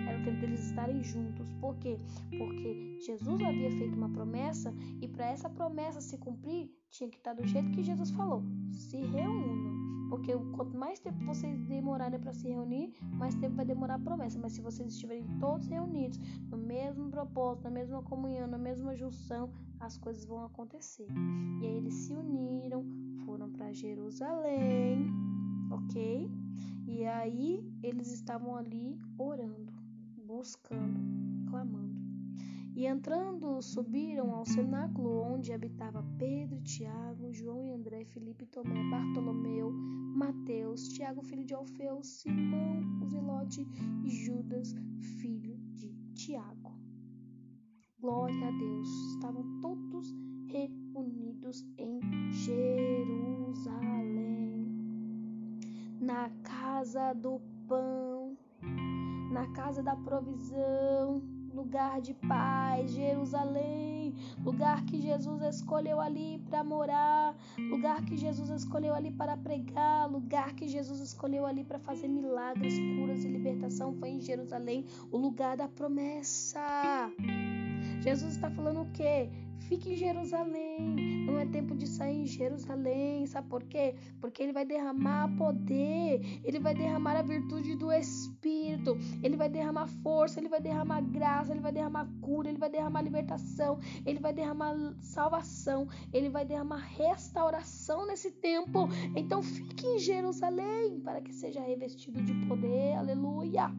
Era 0.08 0.18
o 0.18 0.24
tempo 0.24 0.40
deles 0.40 0.64
estarem 0.64 1.02
juntos. 1.02 1.46
Por 1.60 1.76
quê? 1.76 1.98
Porque 2.38 2.98
Jesus 3.00 3.42
havia 3.42 3.70
feito 3.70 3.94
uma 3.94 4.08
promessa 4.08 4.74
e 5.00 5.06
para 5.06 5.26
essa 5.26 5.50
promessa 5.50 6.00
se 6.00 6.16
cumprir, 6.16 6.70
tinha 6.88 7.10
que 7.10 7.18
estar 7.18 7.34
do 7.34 7.46
jeito 7.46 7.70
que 7.70 7.82
Jesus 7.82 8.10
falou. 8.10 8.42
Se 8.72 8.96
reúnam. 8.96 9.78
Porque 10.08 10.32
quanto 10.56 10.74
mais 10.76 10.98
tempo 10.98 11.22
vocês 11.24 11.60
demorarem 11.66 12.18
para 12.18 12.32
se 12.32 12.48
reunir, 12.48 12.94
mais 13.12 13.34
tempo 13.34 13.56
vai 13.56 13.66
demorar 13.66 13.96
a 13.96 13.98
promessa. 13.98 14.38
Mas 14.38 14.52
se 14.52 14.62
vocês 14.62 14.88
estiverem 14.94 15.26
todos 15.38 15.66
reunidos, 15.66 16.18
no 16.50 16.56
mesmo 16.56 17.10
propósito, 17.10 17.64
na 17.64 17.70
mesma 17.70 18.02
comunhão, 18.02 18.46
na 18.46 18.56
mesma 18.56 18.96
junção, 18.96 19.50
as 19.78 19.98
coisas 19.98 20.24
vão 20.24 20.44
acontecer. 20.44 21.06
E 21.60 21.66
aí 21.66 21.76
eles 21.76 21.94
se 21.94 22.14
uniram, 22.14 22.82
foram 23.26 23.50
para 23.50 23.72
Jerusalém, 23.74 25.06
ok? 25.70 26.30
E 26.86 27.04
aí 27.04 27.62
eles 27.82 28.10
estavam 28.10 28.56
ali 28.56 28.98
orando, 29.18 29.67
buscando, 30.28 31.00
clamando. 31.48 31.98
E 32.76 32.84
entrando, 32.86 33.62
subiram 33.62 34.34
ao 34.34 34.44
cenáculo 34.44 35.22
onde 35.22 35.54
habitava 35.54 36.04
Pedro, 36.18 36.60
Tiago, 36.60 37.32
João 37.32 37.64
e 37.64 37.72
André, 37.72 38.04
Felipe, 38.04 38.44
Tomé, 38.44 38.84
Bartolomeu, 38.90 39.70
Mateus, 39.70 40.88
Tiago, 40.90 41.22
filho 41.22 41.46
de 41.46 41.54
Alfeu, 41.54 42.02
Simão, 42.02 43.00
o 43.02 43.08
Zelote 43.08 43.66
e 44.04 44.10
Judas, 44.10 44.74
filho 45.18 45.56
de 45.72 45.94
Tiago. 46.14 46.78
Glória 47.98 48.48
a 48.48 48.50
Deus! 48.50 48.88
Estavam 49.14 49.60
todos 49.62 50.14
reunidos 50.46 51.64
em 51.78 52.00
Jerusalém, 52.32 53.48
na 56.00 56.30
casa 56.42 57.14
do 57.14 57.40
pão, 57.66 58.17
na 59.30 59.46
casa 59.48 59.82
da 59.82 59.96
provisão 59.96 61.22
lugar 61.58 62.00
de 62.00 62.14
paz, 62.14 62.92
Jerusalém, 62.92 64.14
lugar 64.44 64.84
que 64.84 65.00
Jesus 65.00 65.42
escolheu 65.42 66.00
ali 66.00 66.38
para 66.48 66.62
morar, 66.62 67.34
lugar 67.58 68.04
que 68.04 68.16
Jesus 68.16 68.48
escolheu 68.50 68.94
ali 68.94 69.10
para 69.10 69.36
pregar, 69.36 70.08
lugar 70.08 70.54
que 70.54 70.68
Jesus 70.68 71.00
escolheu 71.00 71.44
ali 71.44 71.64
para 71.64 71.80
fazer 71.80 72.06
milagres, 72.06 72.78
curas 72.78 73.24
e 73.24 73.28
libertação 73.28 73.92
foi 73.94 74.10
em 74.10 74.20
Jerusalém, 74.20 74.86
o 75.10 75.16
lugar 75.16 75.56
da 75.56 75.66
promessa. 75.66 77.10
Jesus 78.00 78.36
está 78.36 78.48
falando 78.50 78.82
o 78.82 78.90
quê? 78.92 79.28
Fique 79.68 79.92
em 79.92 79.96
Jerusalém. 79.96 81.26
Não 81.26 81.38
é 81.38 81.44
tempo 81.44 81.76
de 81.76 81.86
sair 81.86 82.22
em 82.22 82.26
Jerusalém. 82.26 83.26
Sabe 83.26 83.48
por 83.48 83.62
quê? 83.64 83.94
Porque 84.18 84.42
ele 84.42 84.52
vai 84.52 84.64
derramar 84.64 85.28
poder, 85.36 86.40
ele 86.42 86.58
vai 86.58 86.74
derramar 86.74 87.16
a 87.16 87.22
virtude 87.22 87.76
do 87.76 87.92
Espírito, 87.92 88.96
ele 89.22 89.36
vai 89.36 89.50
derramar 89.50 89.86
força, 90.02 90.40
ele 90.40 90.48
vai 90.48 90.58
derramar 90.58 91.02
graça, 91.02 91.52
ele 91.52 91.60
vai 91.60 91.70
derramar 91.70 92.08
cura, 92.22 92.48
ele 92.48 92.56
vai 92.56 92.70
derramar 92.70 93.02
libertação, 93.02 93.78
ele 94.06 94.18
vai 94.18 94.32
derramar 94.32 94.74
salvação, 95.02 95.86
ele 96.14 96.30
vai 96.30 96.46
derramar 96.46 96.78
restauração 96.78 98.06
nesse 98.06 98.30
tempo. 98.30 98.88
Então 99.14 99.42
fique 99.42 99.86
em 99.86 99.98
Jerusalém 99.98 100.98
para 101.00 101.20
que 101.20 101.34
seja 101.34 101.60
revestido 101.60 102.22
de 102.22 102.32
poder. 102.46 102.94
Aleluia. 102.94 103.70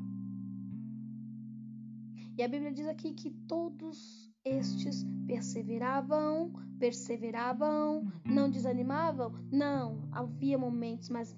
E 2.37 2.43
a 2.43 2.47
Bíblia 2.47 2.71
diz 2.71 2.87
aqui 2.87 3.11
que 3.11 3.31
todos 3.31 4.28
estes 4.45 5.05
perseveravam, 5.27 6.53
perseveravam, 6.79 8.09
não 8.25 8.49
desanimavam? 8.49 9.33
Não, 9.51 10.07
havia 10.11 10.57
momentos, 10.57 11.09
mas 11.09 11.35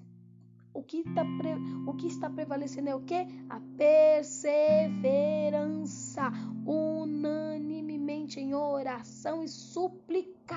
o 0.74 0.82
que, 0.82 1.04
tá 1.04 1.26
pre... 1.38 1.56
o 1.86 1.94
que 1.96 2.08
está 2.08 2.30
prevalecendo 2.30 2.88
é 2.90 2.96
o 2.96 3.02
que? 3.02 3.28
A 3.50 3.60
perseverança, 3.78 6.32
unanimemente 6.66 8.40
em 8.40 8.56
oração 8.56 9.44
e 9.44 9.50
súplica. 9.50 10.56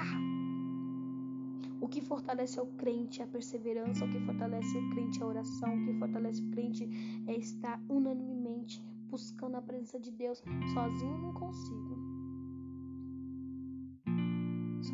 O 1.81 1.89
que 1.89 2.01
fortalece 2.01 2.61
o 2.61 2.67
crente 2.67 3.21
é 3.21 3.25
a 3.25 3.29
perseverança, 3.29 4.05
o 4.05 4.11
que 4.11 4.21
fortalece 4.21 4.79
o 4.79 4.91
crente 4.91 5.21
é 5.21 5.25
a 5.25 5.27
oração, 5.27 5.75
o 5.75 5.85
que 5.85 5.99
fortalece 5.99 6.41
o 6.43 6.51
crente 6.51 6.89
é 7.27 7.37
estar 7.37 7.83
unanimemente 7.89 8.81
buscando 9.11 9.57
a 9.57 9.63
presença 9.63 9.99
de 9.99 10.11
Deus. 10.11 10.43
Sozinho 10.73 11.19
não 11.19 11.35
consigo. 11.35 12.04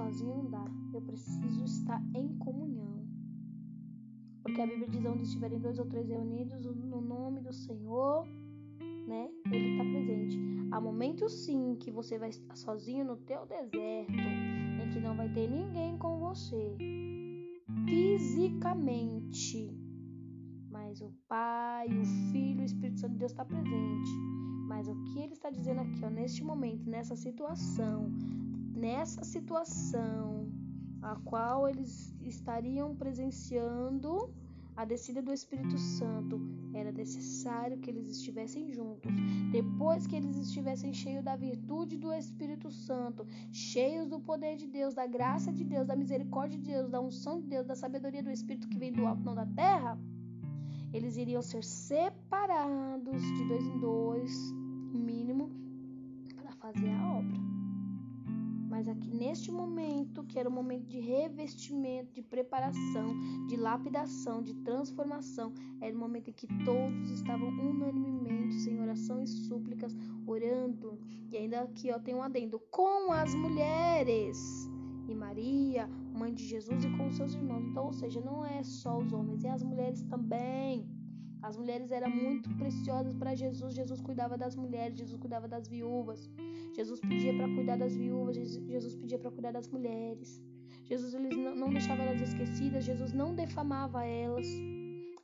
Sozinho 0.01 0.35
não 0.35 0.51
dá. 0.51 0.65
Eu 0.95 1.03
preciso 1.03 1.63
estar 1.63 2.03
em 2.15 2.35
comunhão. 2.39 3.07
Porque 4.43 4.63
a 4.63 4.67
Bíblia 4.67 4.89
diz 4.89 5.05
onde 5.05 5.25
estiverem 5.25 5.59
dois 5.59 5.79
ou 5.79 5.85
três 5.85 6.09
reunidos 6.09 6.65
no 6.65 7.03
nome 7.03 7.43
do 7.43 7.53
Senhor, 7.53 8.27
né? 9.07 9.29
Ele 9.53 9.73
está 9.73 9.85
presente. 9.85 10.39
Há 10.73 10.81
momentos 10.81 11.45
sim 11.45 11.77
que 11.79 11.91
você 11.91 12.19
vai 12.19 12.31
estar 12.31 12.57
sozinho 12.57 13.05
no 13.05 13.19
teu 13.19 13.45
deserto, 13.45 14.15
em 14.15 14.89
que 14.91 15.01
não 15.01 15.15
vai 15.15 15.29
ter 15.35 15.47
ninguém 15.47 15.99
com 15.99 16.19
você, 16.19 16.79
fisicamente. 17.85 19.71
Mas 20.71 21.03
o 21.03 21.13
Pai, 21.29 21.89
o 21.89 22.07
Filho, 22.33 22.63
o 22.63 22.65
Espírito 22.65 23.01
Santo 23.01 23.13
de 23.13 23.19
Deus 23.19 23.33
está 23.33 23.45
presente. 23.45 24.11
Mas 24.67 24.89
o 24.89 24.95
que 25.05 25.19
ele 25.19 25.35
está 25.35 25.51
dizendo 25.51 25.83
aqui, 25.83 26.03
ó, 26.03 26.09
neste 26.09 26.43
momento, 26.43 26.89
nessa 26.89 27.15
situação, 27.15 28.11
nessa 28.81 29.23
situação, 29.23 30.51
a 31.03 31.15
qual 31.17 31.69
eles 31.69 32.15
estariam 32.23 32.95
presenciando 32.95 34.33
a 34.77 34.85
descida 34.85 35.21
do 35.21 35.33
Espírito 35.33 35.77
Santo, 35.77 36.41
era 36.73 36.91
necessário 36.91 37.79
que 37.79 37.91
eles 37.91 38.07
estivessem 38.17 38.73
juntos. 38.73 39.13
Depois 39.53 40.07
que 40.07 40.17
eles 40.17 40.37
estivessem 40.37 40.93
cheios 40.95 41.23
da 41.23 41.37
virtude 41.37 41.99
do 41.99 42.11
Espírito 42.15 42.71
Santo, 42.71 43.27
cheios 43.53 44.07
do 44.09 44.19
poder 44.19 44.57
de 44.57 44.67
Deus, 44.67 44.95
da 44.95 45.07
graça 45.07 45.53
de 45.53 45.65
Deus, 45.65 45.87
da 45.87 45.97
misericórdia 45.97 46.59
de 46.59 46.65
Deus, 46.65 46.89
da 46.89 47.01
unção 47.01 47.39
de 47.41 47.47
Deus, 47.47 47.67
da 47.67 47.75
sabedoria 47.75 48.23
do 48.23 48.31
Espírito 48.31 48.69
que 48.69 48.79
vem 48.79 48.93
do 48.93 49.07
alto, 49.07 49.23
não 49.23 49.35
da 49.35 49.47
terra, 49.47 49.99
eles 50.93 51.17
iriam 51.17 51.43
ser 51.43 51.63
separados 51.63 53.23
de 53.23 53.45
dois 53.49 53.67
em 53.67 53.79
dois, 53.79 54.33
mínimo, 54.95 55.51
para 56.37 56.53
fazer 56.53 56.91
a. 56.91 57.10
Mas 58.81 58.89
aqui 58.89 59.15
neste 59.15 59.53
momento, 59.53 60.25
que 60.25 60.39
era 60.39 60.49
o 60.49 60.53
momento 60.53 60.87
de 60.87 60.99
revestimento, 60.99 62.15
de 62.15 62.23
preparação, 62.23 63.15
de 63.47 63.55
lapidação, 63.55 64.43
de 64.43 64.55
transformação, 64.55 65.53
era 65.83 65.95
o 65.95 65.99
momento 65.99 66.31
em 66.31 66.33
que 66.33 66.47
todos 66.65 67.11
estavam 67.11 67.49
unanimemente 67.49 68.71
em 68.71 68.81
oração 68.81 69.23
e 69.23 69.27
súplicas, 69.27 69.95
orando. 70.27 70.99
E 71.31 71.37
ainda 71.37 71.61
aqui 71.61 71.91
ó, 71.91 71.99
tem 71.99 72.15
um 72.15 72.23
adendo 72.23 72.59
com 72.71 73.13
as 73.13 73.35
mulheres. 73.35 74.67
E 75.07 75.15
Maria, 75.15 75.87
mãe 76.15 76.33
de 76.33 76.47
Jesus, 76.47 76.83
e 76.83 76.89
com 76.97 77.11
seus 77.11 77.35
irmãos. 77.35 77.67
Então, 77.67 77.85
ou 77.85 77.93
seja, 77.93 78.19
não 78.23 78.47
é 78.47 78.63
só 78.63 78.97
os 78.97 79.13
homens, 79.13 79.45
é 79.45 79.51
as 79.51 79.63
mulheres 79.63 80.01
também. 80.05 80.89
As 81.43 81.57
mulheres 81.57 81.91
eram 81.91 82.11
muito 82.11 82.49
preciosas 82.57 83.15
para 83.15 83.35
Jesus. 83.35 83.75
Jesus 83.75 84.01
cuidava 84.01 84.37
das 84.37 84.55
mulheres, 84.55 84.99
Jesus 84.99 85.19
cuidava 85.19 85.49
das 85.49 85.67
viúvas. 85.67 86.31
Jesus 86.75 87.01
pedia 87.01 87.35
para 87.35 87.49
cuidar 87.49 87.77
das 87.77 87.97
viúvas, 87.97 88.37
Jesus 88.37 88.95
pedia 88.95 89.19
para 89.19 89.31
cuidar 89.31 89.53
das 89.53 89.69
mulheres. 89.69 90.43
Jesus 90.85 91.15
não 91.15 91.71
deixava 91.71 92.03
elas 92.03 92.21
esquecidas, 92.21 92.85
Jesus 92.85 93.13
não 93.13 93.35
defamava 93.35 94.05
elas, 94.05 94.47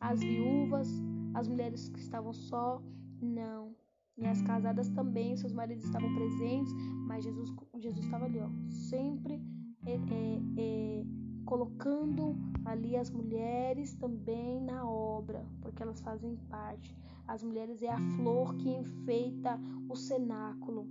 as 0.01 0.21
viúvas, 0.21 0.89
as 1.35 1.49
mulheres 1.49 1.89
que 1.89 1.99
estavam 1.99 2.33
só, 2.33 2.83
não. 3.21 3.75
E 4.17 4.25
as 4.25 4.41
casadas 4.43 4.89
também, 4.91 5.37
seus 5.37 5.53
maridos 5.53 5.85
estavam 5.85 6.13
presentes, 6.15 6.73
mas 7.07 7.25
Jesus, 7.25 7.53
Jesus 7.79 8.05
estava 8.05 8.25
ali, 8.25 8.39
ó, 8.39 8.49
sempre 8.71 9.41
é, 9.85 9.95
é, 9.95 10.41
é, 10.57 11.05
colocando 11.47 12.37
ali 12.65 12.97
as 12.97 13.09
mulheres 13.09 13.95
também 13.95 14.61
na 14.61 14.85
obra, 14.85 15.47
porque 15.63 15.83
elas 15.83 16.01
fazem 16.01 16.37
parte. 16.51 16.95
As 17.27 17.43
mulheres 17.43 17.83
é 17.83 17.89
a 17.89 17.99
flor 18.17 18.55
que 18.57 18.69
enfeita 18.69 19.59
o 19.89 19.97
cenáculo, 19.97 20.87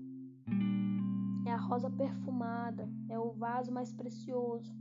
é 1.46 1.52
a 1.52 1.58
rosa 1.58 1.90
perfumada, 1.90 2.90
é 3.10 3.20
o 3.20 3.32
vaso 3.32 3.72
mais 3.72 3.94
precioso. 3.94 4.74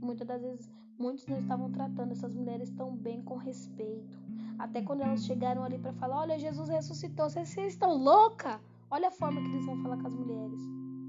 E 0.00 0.04
muitas 0.04 0.26
das 0.26 0.42
vezes, 0.42 0.70
muitos 0.98 1.26
não 1.26 1.38
estavam 1.38 1.70
tratando 1.70 2.12
essas 2.12 2.34
mulheres 2.34 2.70
tão 2.70 2.96
bem 2.96 3.22
com 3.22 3.36
respeito. 3.36 4.18
Até 4.58 4.82
quando 4.82 5.02
elas 5.02 5.24
chegaram 5.24 5.62
ali 5.62 5.78
para 5.78 5.92
falar: 5.92 6.20
Olha, 6.20 6.38
Jesus 6.38 6.68
ressuscitou, 6.68 7.30
vocês, 7.30 7.56
estão 7.56 7.94
louca? 7.94 8.60
Olha 8.90 9.08
a 9.08 9.12
forma 9.12 9.40
que 9.40 9.48
eles 9.48 9.66
vão 9.66 9.80
falar 9.82 9.98
com 9.98 10.06
as 10.06 10.14
mulheres. 10.14 10.60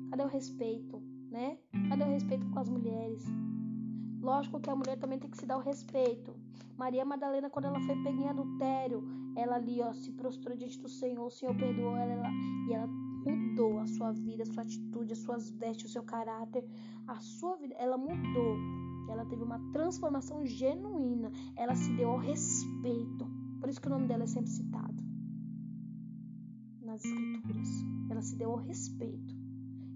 Cadê 0.09 0.23
o 0.23 0.27
respeito, 0.27 1.01
né? 1.29 1.57
Cadê 1.89 2.03
o 2.03 2.07
respeito 2.07 2.45
com 2.49 2.59
as 2.59 2.69
mulheres? 2.69 3.25
Lógico 4.21 4.59
que 4.59 4.69
a 4.69 4.75
mulher 4.75 4.97
também 4.99 5.17
tem 5.17 5.29
que 5.29 5.37
se 5.37 5.45
dar 5.45 5.57
o 5.57 5.61
respeito. 5.61 6.33
Maria 6.77 7.03
Madalena, 7.03 7.49
quando 7.49 7.65
ela 7.65 7.79
foi 7.81 7.95
pega 8.03 8.21
em 8.21 8.29
adultério, 8.29 9.03
ela 9.35 9.55
ali, 9.55 9.81
ó, 9.81 9.93
se 9.93 10.11
prostrou 10.11 10.55
diante 10.55 10.79
do 10.79 10.87
Senhor, 10.87 11.25
o 11.25 11.31
Senhor 11.31 11.55
perdoou 11.55 11.95
ela, 11.95 12.13
ela 12.13 12.29
e 12.67 12.73
ela 12.73 12.87
mudou 12.87 13.79
a 13.79 13.87
sua 13.87 14.11
vida, 14.11 14.43
a 14.43 14.45
sua 14.45 14.63
atitude, 14.63 15.13
as 15.13 15.19
suas 15.19 15.49
vestes, 15.49 15.89
o 15.89 15.93
seu 15.93 16.03
caráter, 16.03 16.65
a 17.07 17.19
sua 17.19 17.55
vida, 17.57 17.75
ela 17.77 17.97
mudou. 17.97 18.57
Ela 19.09 19.25
teve 19.25 19.43
uma 19.43 19.59
transformação 19.73 20.45
genuína, 20.45 21.31
ela 21.55 21.75
se 21.75 21.91
deu 21.93 22.11
ao 22.11 22.17
respeito. 22.17 23.25
Por 23.59 23.69
isso 23.69 23.81
que 23.81 23.87
o 23.87 23.91
nome 23.91 24.07
dela 24.07 24.23
é 24.23 24.27
sempre 24.27 24.49
citado 24.49 25.01
nas 26.81 27.03
escrituras. 27.03 27.69
Ela 28.09 28.21
se 28.21 28.35
deu 28.35 28.51
ao 28.51 28.57
respeito. 28.57 29.35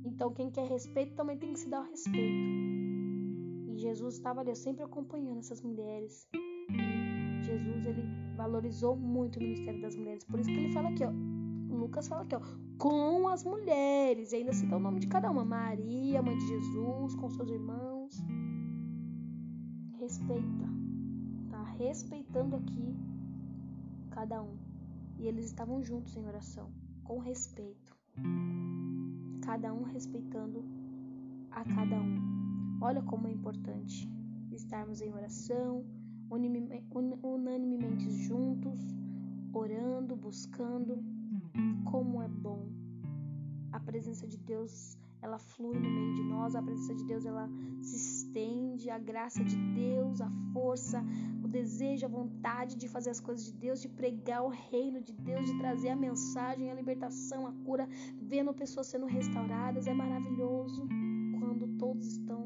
Então, 0.04 0.34
quem 0.34 0.50
quer 0.50 0.68
respeito 0.68 1.16
também 1.16 1.38
tem 1.38 1.54
que 1.54 1.60
se 1.60 1.70
dar 1.70 1.80
ao 1.80 1.90
respeito. 1.90 2.85
Jesus 3.86 4.16
estava 4.16 4.42
ali 4.42 4.56
sempre 4.56 4.84
acompanhando 4.84 5.40
essas 5.40 5.62
mulheres. 5.62 6.28
E 6.34 7.44
Jesus 7.44 7.86
ele 7.86 8.04
valorizou 8.36 8.96
muito 8.96 9.38
o 9.38 9.40
ministério 9.40 9.80
das 9.80 9.96
mulheres. 9.96 10.24
Por 10.24 10.40
isso 10.40 10.50
que 10.50 10.58
ele 10.58 10.74
fala 10.74 10.90
aqui, 10.90 11.04
ó. 11.04 11.12
Lucas 11.70 12.08
fala 12.08 12.24
aqui, 12.24 12.36
ó, 12.36 12.42
com 12.80 13.28
as 13.28 13.44
mulheres. 13.44 14.32
E 14.32 14.38
ainda 14.38 14.54
cita 14.54 14.76
o 14.76 14.80
nome 14.80 15.00
de 15.00 15.08
cada 15.08 15.30
uma: 15.30 15.46
Maria, 15.46 16.22
mãe 16.22 16.36
de 16.36 16.48
Jesus, 16.48 17.16
com 17.16 17.30
seus 17.30 17.50
irmãos. 17.50 18.18
Respeita. 20.00 20.66
Tá 21.52 21.64
respeitando 21.78 22.56
aqui 22.56 22.96
cada 24.10 24.42
um. 24.42 24.58
E 25.20 25.28
eles 25.28 25.46
estavam 25.46 25.84
juntos 25.84 26.18
em 26.18 26.26
oração, 26.26 26.72
com 27.04 27.20
respeito. 27.20 27.96
Cada 29.42 29.72
um 29.72 29.84
respeitando 29.84 30.66
a 31.52 31.64
cada 31.64 31.96
um. 31.96 32.45
Olha 32.82 33.02
como 33.02 33.28
é 33.28 33.32
importante 33.32 34.10
estarmos 34.52 35.02
em 35.02 35.14
oração, 35.14 35.86
unanimemente 36.30 38.10
juntos, 38.10 38.80
orando, 39.54 40.16
buscando. 40.16 41.04
Como 41.86 42.22
é 42.22 42.28
bom. 42.28 42.68
A 43.72 43.80
presença 43.80 44.28
de 44.28 44.38
Deus, 44.38 44.98
ela 45.22 45.38
flui 45.38 45.78
no 45.78 45.90
meio 45.90 46.14
de 46.16 46.24
nós, 46.24 46.56
a 46.56 46.62
presença 46.62 46.96
de 46.96 47.06
Deus, 47.06 47.26
ela 47.26 47.50
se 47.82 47.96
estende, 47.96 48.90
a 48.90 48.98
graça 48.98 49.44
de 49.44 49.58
Deus, 49.74 50.22
a 50.22 50.30
força, 50.54 51.04
o 51.44 51.48
desejo, 51.48 52.06
a 52.06 52.10
vontade 52.10 52.76
de 52.76 52.88
fazer 52.88 53.10
as 53.10 53.20
coisas 53.20 53.46
de 53.46 53.54
Deus, 53.54 53.82
de 53.82 53.90
pregar 53.90 54.44
o 54.44 54.50
reino 54.50 55.02
de 55.02 55.14
Deus, 55.14 55.46
de 55.46 55.58
trazer 55.58 55.90
a 55.90 55.96
mensagem, 55.96 56.72
a 56.72 56.74
libertação, 56.74 57.48
a 57.48 57.54
cura, 57.66 57.88
vendo 58.22 58.54
pessoas 58.54 58.88
sendo 58.88 59.06
restauradas, 59.06 59.88
é 59.88 59.94
maravilhoso 59.94 60.88
quando 61.56 61.78
todos 61.78 62.06
estão 62.06 62.46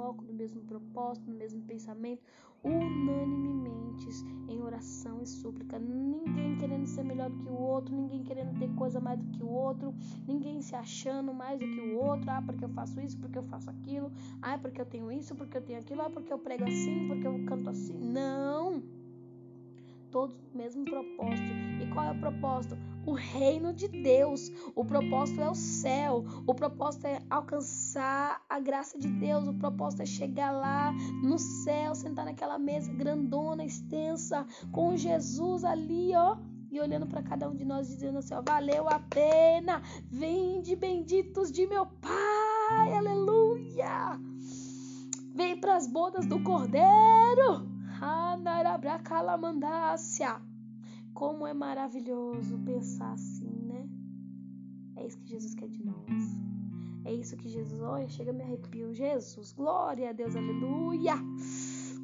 foco, 0.00 0.24
no 0.24 0.32
mesmo 0.32 0.60
propósito, 0.62 1.30
no 1.30 1.36
mesmo 1.36 1.60
pensamento, 1.62 2.22
unanimemente 2.64 4.08
em 4.48 4.62
oração 4.62 5.20
e 5.22 5.26
súplica. 5.26 5.78
Ninguém 5.78 6.56
querendo 6.56 6.86
ser 6.86 7.04
melhor 7.04 7.28
do 7.30 7.38
que 7.38 7.48
o 7.50 7.58
outro, 7.58 7.94
ninguém 7.94 8.22
querendo 8.22 8.58
ter 8.58 8.68
coisa 8.74 8.98
mais 8.98 9.18
do 9.20 9.30
que 9.30 9.42
o 9.42 9.48
outro, 9.48 9.94
ninguém 10.26 10.62
se 10.62 10.74
achando 10.74 11.34
mais 11.34 11.60
do 11.60 11.66
que 11.66 11.80
o 11.80 11.98
outro. 11.98 12.30
Ah, 12.30 12.42
porque 12.42 12.64
eu 12.64 12.68
faço 12.70 13.00
isso, 13.00 13.18
porque 13.18 13.38
eu 13.38 13.42
faço 13.44 13.68
aquilo. 13.70 14.10
Ah, 14.40 14.58
porque 14.58 14.80
eu 14.80 14.86
tenho 14.86 15.12
isso, 15.12 15.34
porque 15.34 15.56
eu 15.58 15.62
tenho 15.62 15.78
aquilo. 15.78 16.02
Ah, 16.02 16.10
porque 16.10 16.32
eu 16.32 16.38
prego 16.38 16.64
assim, 16.64 17.06
porque 17.08 17.26
eu 17.26 17.44
canto 17.44 17.68
assim. 17.68 17.98
Não! 17.98 18.82
Todos 20.10 20.34
o 20.52 20.56
mesmo 20.56 20.84
propósito. 20.84 21.52
E 21.80 21.86
qual 21.92 22.06
é 22.06 22.12
o 22.12 22.18
propósito? 22.18 22.76
O 23.10 23.14
reino 23.14 23.72
de 23.72 23.88
Deus. 23.88 24.52
O 24.74 24.84
propósito 24.84 25.40
é 25.40 25.50
o 25.50 25.54
céu. 25.54 26.24
O 26.46 26.54
propósito 26.54 27.06
é 27.06 27.22
alcançar 27.28 28.42
a 28.48 28.60
graça 28.60 28.96
de 28.98 29.08
Deus. 29.08 29.48
O 29.48 29.54
propósito 29.54 30.02
é 30.02 30.06
chegar 30.06 30.52
lá 30.52 30.92
no 31.22 31.38
céu, 31.38 31.94
sentar 31.94 32.24
naquela 32.24 32.58
mesa 32.58 32.90
grandona, 32.92 33.64
extensa, 33.64 34.46
com 34.70 34.96
Jesus 34.96 35.64
ali, 35.64 36.14
ó. 36.14 36.36
E 36.70 36.80
olhando 36.80 37.08
para 37.08 37.20
cada 37.20 37.48
um 37.48 37.56
de 37.56 37.64
nós, 37.64 37.88
dizendo 37.88 38.18
assim: 38.18 38.34
ó, 38.34 38.42
valeu 38.42 38.88
a 38.88 39.00
pena. 39.00 39.82
Vinde 40.08 40.76
benditos 40.76 41.50
de 41.50 41.66
meu 41.66 41.86
Pai. 41.86 42.92
Aleluia. 42.92 44.20
Vem 45.34 45.60
para 45.60 45.74
as 45.74 45.88
bodas 45.88 46.26
do 46.26 46.40
Cordeiro. 46.44 47.68
Anarabracalamandácia. 48.00 50.40
Como 51.14 51.46
é 51.46 51.52
maravilhoso 51.52 52.58
pensar 52.58 53.12
assim, 53.12 53.50
né? 53.64 53.88
É 54.96 55.06
isso 55.06 55.18
que 55.18 55.28
Jesus 55.28 55.54
quer 55.54 55.68
de 55.68 55.84
nós. 55.84 56.40
É 57.04 57.12
isso 57.12 57.36
que 57.36 57.48
Jesus, 57.48 57.80
olha, 57.80 58.08
chega 58.08 58.32
me 58.32 58.42
arrepio. 58.42 58.92
Jesus, 58.92 59.52
glória 59.52 60.10
a 60.10 60.12
Deus, 60.12 60.36
aleluia. 60.36 61.14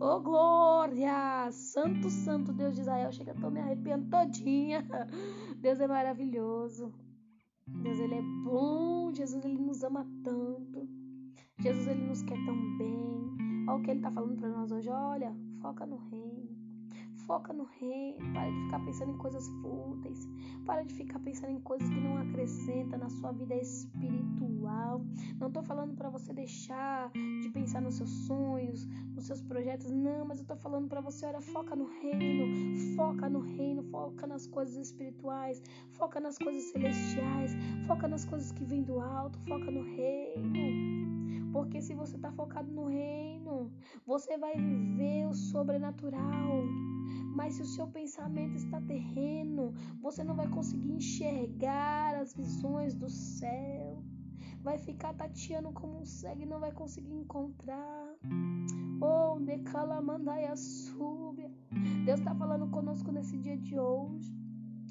Oh, 0.00 0.20
glória! 0.20 1.50
Santo, 1.52 2.10
santo 2.10 2.52
Deus 2.52 2.74
de 2.74 2.82
Israel. 2.82 3.12
Chega, 3.12 3.34
tô 3.34 3.50
me 3.50 3.60
arrepiando 3.60 4.10
todinha. 4.10 4.86
Deus 5.58 5.80
é 5.80 5.86
maravilhoso. 5.86 6.92
Deus, 7.66 7.98
ele 7.98 8.14
é 8.14 8.22
bom. 8.44 9.12
Jesus, 9.12 9.44
ele 9.44 9.58
nos 9.58 9.82
ama 9.82 10.06
tanto. 10.22 10.88
Jesus, 11.60 11.86
ele 11.86 12.06
nos 12.06 12.22
quer 12.22 12.38
tão 12.44 12.76
bem. 12.76 13.66
Olha 13.68 13.78
o 13.78 13.82
que 13.82 13.90
ele 13.90 14.00
tá 14.00 14.10
falando 14.10 14.36
para 14.38 14.48
nós 14.48 14.70
hoje. 14.70 14.88
Olha, 14.90 15.34
foca 15.60 15.86
no 15.86 15.96
reino. 15.96 16.65
Foca 17.26 17.52
no 17.52 17.64
reino. 17.64 18.32
Para 18.32 18.50
de 18.50 18.62
ficar 18.64 18.84
pensando 18.84 19.12
em 19.12 19.18
coisas 19.18 19.48
fúteis. 19.60 20.28
Para 20.64 20.82
de 20.84 20.94
ficar 20.94 21.18
pensando 21.18 21.50
em 21.50 21.60
coisas 21.60 21.88
que 21.88 22.00
não 22.00 22.16
acrescentam 22.18 22.98
na 22.98 23.08
sua 23.10 23.32
vida 23.32 23.54
espiritual. 23.54 25.02
Não 25.38 25.48
estou 25.48 25.62
falando 25.62 25.94
para 25.96 26.08
você 26.08 26.32
deixar 26.32 27.10
de 27.12 27.48
pensar 27.50 27.80
nos 27.80 27.96
seus 27.96 28.10
sonhos, 28.26 28.86
nos 29.14 29.26
seus 29.26 29.42
projetos. 29.42 29.90
Não, 29.90 30.24
mas 30.24 30.38
eu 30.38 30.42
estou 30.42 30.56
falando 30.56 30.88
para 30.88 31.00
você, 31.00 31.26
olha, 31.26 31.40
foca 31.40 31.74
no 31.74 31.86
reino. 32.00 32.96
Foca 32.96 33.28
no 33.28 33.40
reino. 33.40 33.82
Foca 33.84 34.26
nas 34.26 34.46
coisas 34.46 34.76
espirituais. 34.76 35.60
Foca 35.92 36.20
nas 36.20 36.38
coisas 36.38 36.64
celestiais. 36.70 37.52
Foca 37.86 38.06
nas 38.06 38.24
coisas 38.24 38.52
que 38.52 38.64
vêm 38.64 38.82
do 38.82 39.00
alto. 39.00 39.38
Foca 39.40 39.70
no 39.70 39.82
reino. 39.82 41.15
Porque 41.56 41.80
se 41.80 41.94
você 41.94 42.16
está 42.16 42.30
focado 42.32 42.70
no 42.70 42.84
reino, 42.86 43.72
você 44.06 44.36
vai 44.36 44.54
viver 44.58 45.26
o 45.26 45.32
sobrenatural. 45.32 46.62
Mas 47.34 47.54
se 47.54 47.62
o 47.62 47.64
seu 47.64 47.86
pensamento 47.86 48.56
está 48.56 48.78
terreno, 48.82 49.72
você 50.02 50.22
não 50.22 50.36
vai 50.36 50.48
conseguir 50.48 50.92
enxergar 50.92 52.14
as 52.14 52.34
visões 52.34 52.94
do 52.94 53.08
céu. 53.08 54.04
Vai 54.60 54.76
ficar 54.76 55.14
tateando 55.14 55.72
como 55.72 56.00
um 56.00 56.04
cego 56.04 56.42
e 56.42 56.44
não 56.44 56.60
vai 56.60 56.72
conseguir 56.72 57.14
encontrar. 57.14 58.14
Oh, 59.00 59.40
decalamandaia 59.40 60.54
súbia. 60.56 61.50
Deus 62.04 62.18
está 62.18 62.34
falando 62.34 62.68
conosco 62.68 63.10
nesse 63.10 63.38
dia 63.38 63.56
de 63.56 63.78
hoje. 63.78 64.30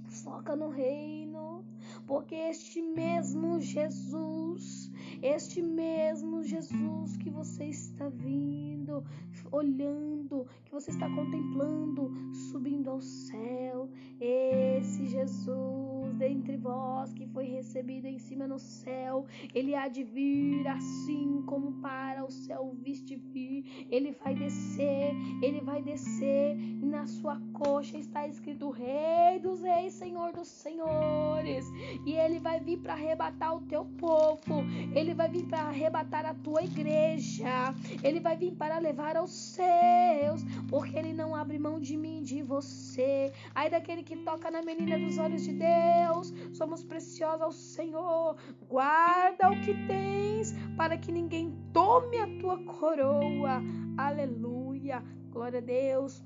Foca 0.08 0.56
no 0.56 0.70
reino, 0.70 1.64
porque 2.08 2.34
este 2.34 2.82
mesmo 2.82 3.60
Jesus, 3.60 4.92
este 5.22 5.62
mesmo 5.62 6.44
Jesus 6.44 7.18
que 7.18 7.30
você 7.30 7.66
está 7.66 8.10
vindo, 8.10 9.04
olhando, 9.52 10.48
que 10.66 10.72
você 10.72 10.92
está 10.92 11.10
contemplando, 11.10 12.12
subindo 12.52 12.90
ao 12.90 13.02
céu, 13.02 13.90
esse 14.20 15.06
Jesus 15.06 15.95
dentre 16.16 16.58
vós 16.58 17.14
que 17.14 17.28
foi 17.28 17.46
recebido 17.46 18.08
em 18.08 18.18
cima 18.18 18.48
no 18.48 18.58
céu, 18.58 19.26
ele 19.54 19.76
há 19.76 19.88
de 19.88 20.04
vir 20.04 20.68
assim 20.68 21.44
como 21.46 21.74
para 21.74 22.26
o 22.26 22.32
céu 22.32 22.76
viste 22.82 23.16
vir, 23.16 23.88
ele 23.90 24.12
vai 24.12 24.34
descer, 24.34 25.12
ele 25.42 25.62
vai 25.62 25.82
descer, 25.82 26.58
e 26.58 26.86
na 26.86 27.06
sua 27.06 27.40
coxa 27.54 27.98
está 27.98 28.28
escrito 28.28 28.70
Rei 28.70 29.40
dos 29.40 29.62
Reis, 29.62 29.94
Senhor 29.94 30.32
dos 30.34 30.48
Senhores, 30.48 31.66
e 32.06 32.14
ele 32.14 32.40
vai 32.40 32.60
vir 32.60 32.78
para 32.80 32.94
arrebatar 32.94 33.56
o 33.56 33.62
teu 33.62 33.86
povo, 33.98 34.64
ele 34.94 35.14
vai 35.14 35.30
vir 35.30 35.46
para 35.46 35.62
arrebatar 35.62 36.26
a 36.26 36.34
tua 36.34 36.64
igreja, 36.64 37.74
ele 38.04 38.20
vai 38.20 38.36
vir 38.38 38.54
para 38.54 38.80
levar 38.80 39.18
aos 39.18 39.32
seus, 39.32 40.44
porque 40.70 40.98
ele 40.98 41.14
não 41.14 41.36
abre 41.36 41.60
mão 41.60 41.80
de 41.80 41.98
mim, 41.98 42.24
de 42.24 42.42
você. 42.42 43.32
Ai 43.54 43.70
daquele 43.70 44.04
que 44.04 44.16
toca 44.18 44.50
na 44.50 44.62
menina 44.62 44.98
dos 44.98 45.18
olhos 45.18 45.44
de 45.44 45.54
Deus, 45.54 46.05
somos 46.54 46.84
preciosos 46.84 47.42
ao 47.42 47.52
Senhor. 47.52 48.36
Guarda 48.68 49.52
o 49.52 49.62
que 49.62 49.74
tens, 49.88 50.54
para 50.78 50.98
que 50.98 51.12
ninguém 51.12 51.56
tome 51.74 52.18
a 52.18 52.28
tua 52.40 52.58
coroa. 52.66 53.62
Aleluia. 53.98 55.04
Glória 55.32 55.60
a 55.60 55.62
Deus. 55.62 56.24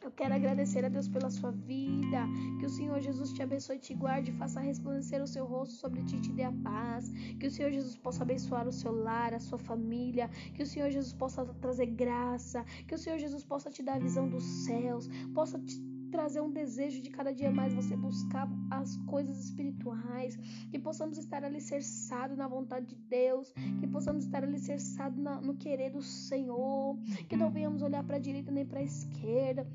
Eu 0.00 0.12
quero 0.12 0.32
agradecer 0.32 0.84
a 0.84 0.88
Deus 0.88 1.08
pela 1.08 1.28
sua 1.28 1.50
vida. 1.50 2.24
Que 2.58 2.66
o 2.66 2.70
Senhor 2.70 3.00
Jesus 3.00 3.32
te 3.32 3.42
abençoe, 3.42 3.78
te 3.78 3.94
guarde, 3.94 4.30
faça 4.32 4.60
resplandecer 4.60 5.20
o 5.22 5.26
seu 5.26 5.44
rosto 5.44 5.74
sobre 5.74 6.04
ti 6.04 6.16
e 6.16 6.20
te 6.20 6.32
dê 6.32 6.44
a 6.44 6.52
paz. 6.52 7.10
Que 7.38 7.48
o 7.48 7.50
Senhor 7.50 7.72
Jesus 7.72 7.96
possa 7.96 8.22
abençoar 8.22 8.68
o 8.68 8.72
seu 8.72 8.92
lar, 8.92 9.34
a 9.34 9.40
sua 9.40 9.58
família. 9.58 10.28
Que 10.54 10.62
o 10.62 10.66
Senhor 10.66 10.90
Jesus 10.90 11.12
possa 11.12 11.44
trazer 11.60 11.86
graça. 11.86 12.64
Que 12.86 12.94
o 12.94 12.98
Senhor 12.98 13.18
Jesus 13.18 13.44
possa 13.44 13.70
te 13.70 13.82
dar 13.82 13.96
a 13.96 13.98
visão 13.98 14.28
dos 14.28 14.44
céus, 14.44 15.08
possa 15.34 15.58
te 15.58 15.82
trazer 16.08 16.40
um 16.40 16.50
desejo 16.50 17.00
de 17.00 17.10
cada 17.10 17.32
dia 17.32 17.50
mais 17.50 17.72
você 17.74 17.96
buscar 17.96 18.48
as 18.70 18.96
coisas 18.98 19.44
espirituais, 19.44 20.36
que 20.70 20.78
possamos 20.78 21.18
estar 21.18 21.44
alicerçados 21.44 22.36
na 22.36 22.48
vontade 22.48 22.86
de 22.86 22.96
Deus, 22.96 23.52
que 23.80 23.86
possamos 23.86 24.24
estar 24.24 24.42
alicerçados 24.42 25.18
no 25.42 25.54
querer 25.54 25.90
do 25.90 26.02
Senhor, 26.02 26.98
que 27.28 27.36
não 27.36 27.50
venhamos 27.50 27.82
olhar 27.82 28.02
para 28.04 28.16
a 28.16 28.20
direita 28.20 28.50
nem 28.50 28.64
para 28.64 28.80
a 28.80 28.82
esquerda, 28.82 29.66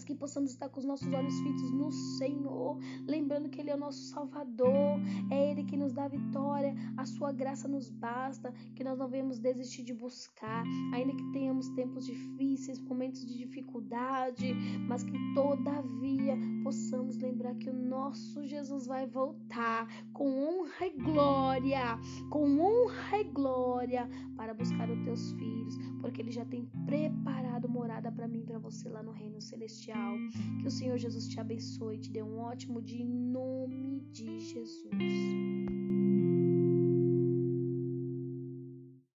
mas 0.00 0.04
que 0.04 0.14
possamos 0.14 0.52
estar 0.52 0.70
com 0.70 0.80
os 0.80 0.86
nossos 0.86 1.12
olhos 1.12 1.38
fitos 1.40 1.70
no 1.72 1.92
Senhor, 1.92 2.78
lembrando 3.06 3.50
que 3.50 3.60
Ele 3.60 3.68
é 3.68 3.74
o 3.74 3.78
nosso 3.78 4.00
Salvador, 4.04 4.98
é 5.30 5.50
Ele 5.50 5.62
que 5.62 5.76
nos 5.76 5.92
dá 5.92 6.08
vitória, 6.08 6.74
a 6.96 7.04
Sua 7.04 7.32
graça 7.32 7.68
nos 7.68 7.90
basta, 7.90 8.50
que 8.74 8.82
nós 8.82 8.98
não 8.98 9.08
venhamos 9.08 9.38
desistir 9.38 9.82
de 9.82 9.92
buscar, 9.92 10.64
ainda 10.94 11.12
que 11.14 11.32
tenhamos 11.32 11.68
tempos 11.70 12.06
difíceis, 12.06 12.80
momentos 12.80 13.26
de 13.26 13.36
dificuldade, 13.36 14.54
mas 14.88 15.02
que 15.04 15.18
todavia 15.34 16.34
possamos 16.64 17.18
lembrar 17.18 17.54
que 17.56 17.68
o 17.68 17.74
nosso 17.74 18.46
Jesus 18.46 18.86
vai 18.86 19.06
voltar 19.06 19.86
com 20.14 20.30
honra 20.30 20.86
e 20.86 20.90
glória, 20.98 21.98
com 22.30 22.58
honra 22.58 23.18
e 23.18 23.24
glória 23.24 24.08
para 24.34 24.54
buscar 24.54 24.88
os 24.88 24.98
teus 25.02 25.32
filhos, 25.32 25.76
porque 26.00 26.20
Ele 26.22 26.30
já 26.30 26.44
tem 26.44 26.66
preparado 26.86 27.68
morada 27.68 28.10
para 28.10 28.28
mim 28.28 28.42
para 28.44 28.58
você 28.58 28.88
lá 28.88 29.02
no 29.02 29.12
reino 29.12 29.40
celestial. 29.40 30.16
Que 30.60 30.66
o 30.66 30.70
Senhor 30.70 30.98
Jesus 30.98 31.28
te 31.28 31.38
abençoe 31.38 31.96
e 31.96 32.00
te 32.00 32.10
dê 32.10 32.22
um 32.22 32.38
ótimo 32.40 32.82
dia 32.82 33.02
em 33.02 33.08
nome 33.08 34.00
de 34.10 34.40
Jesus. 34.40 35.89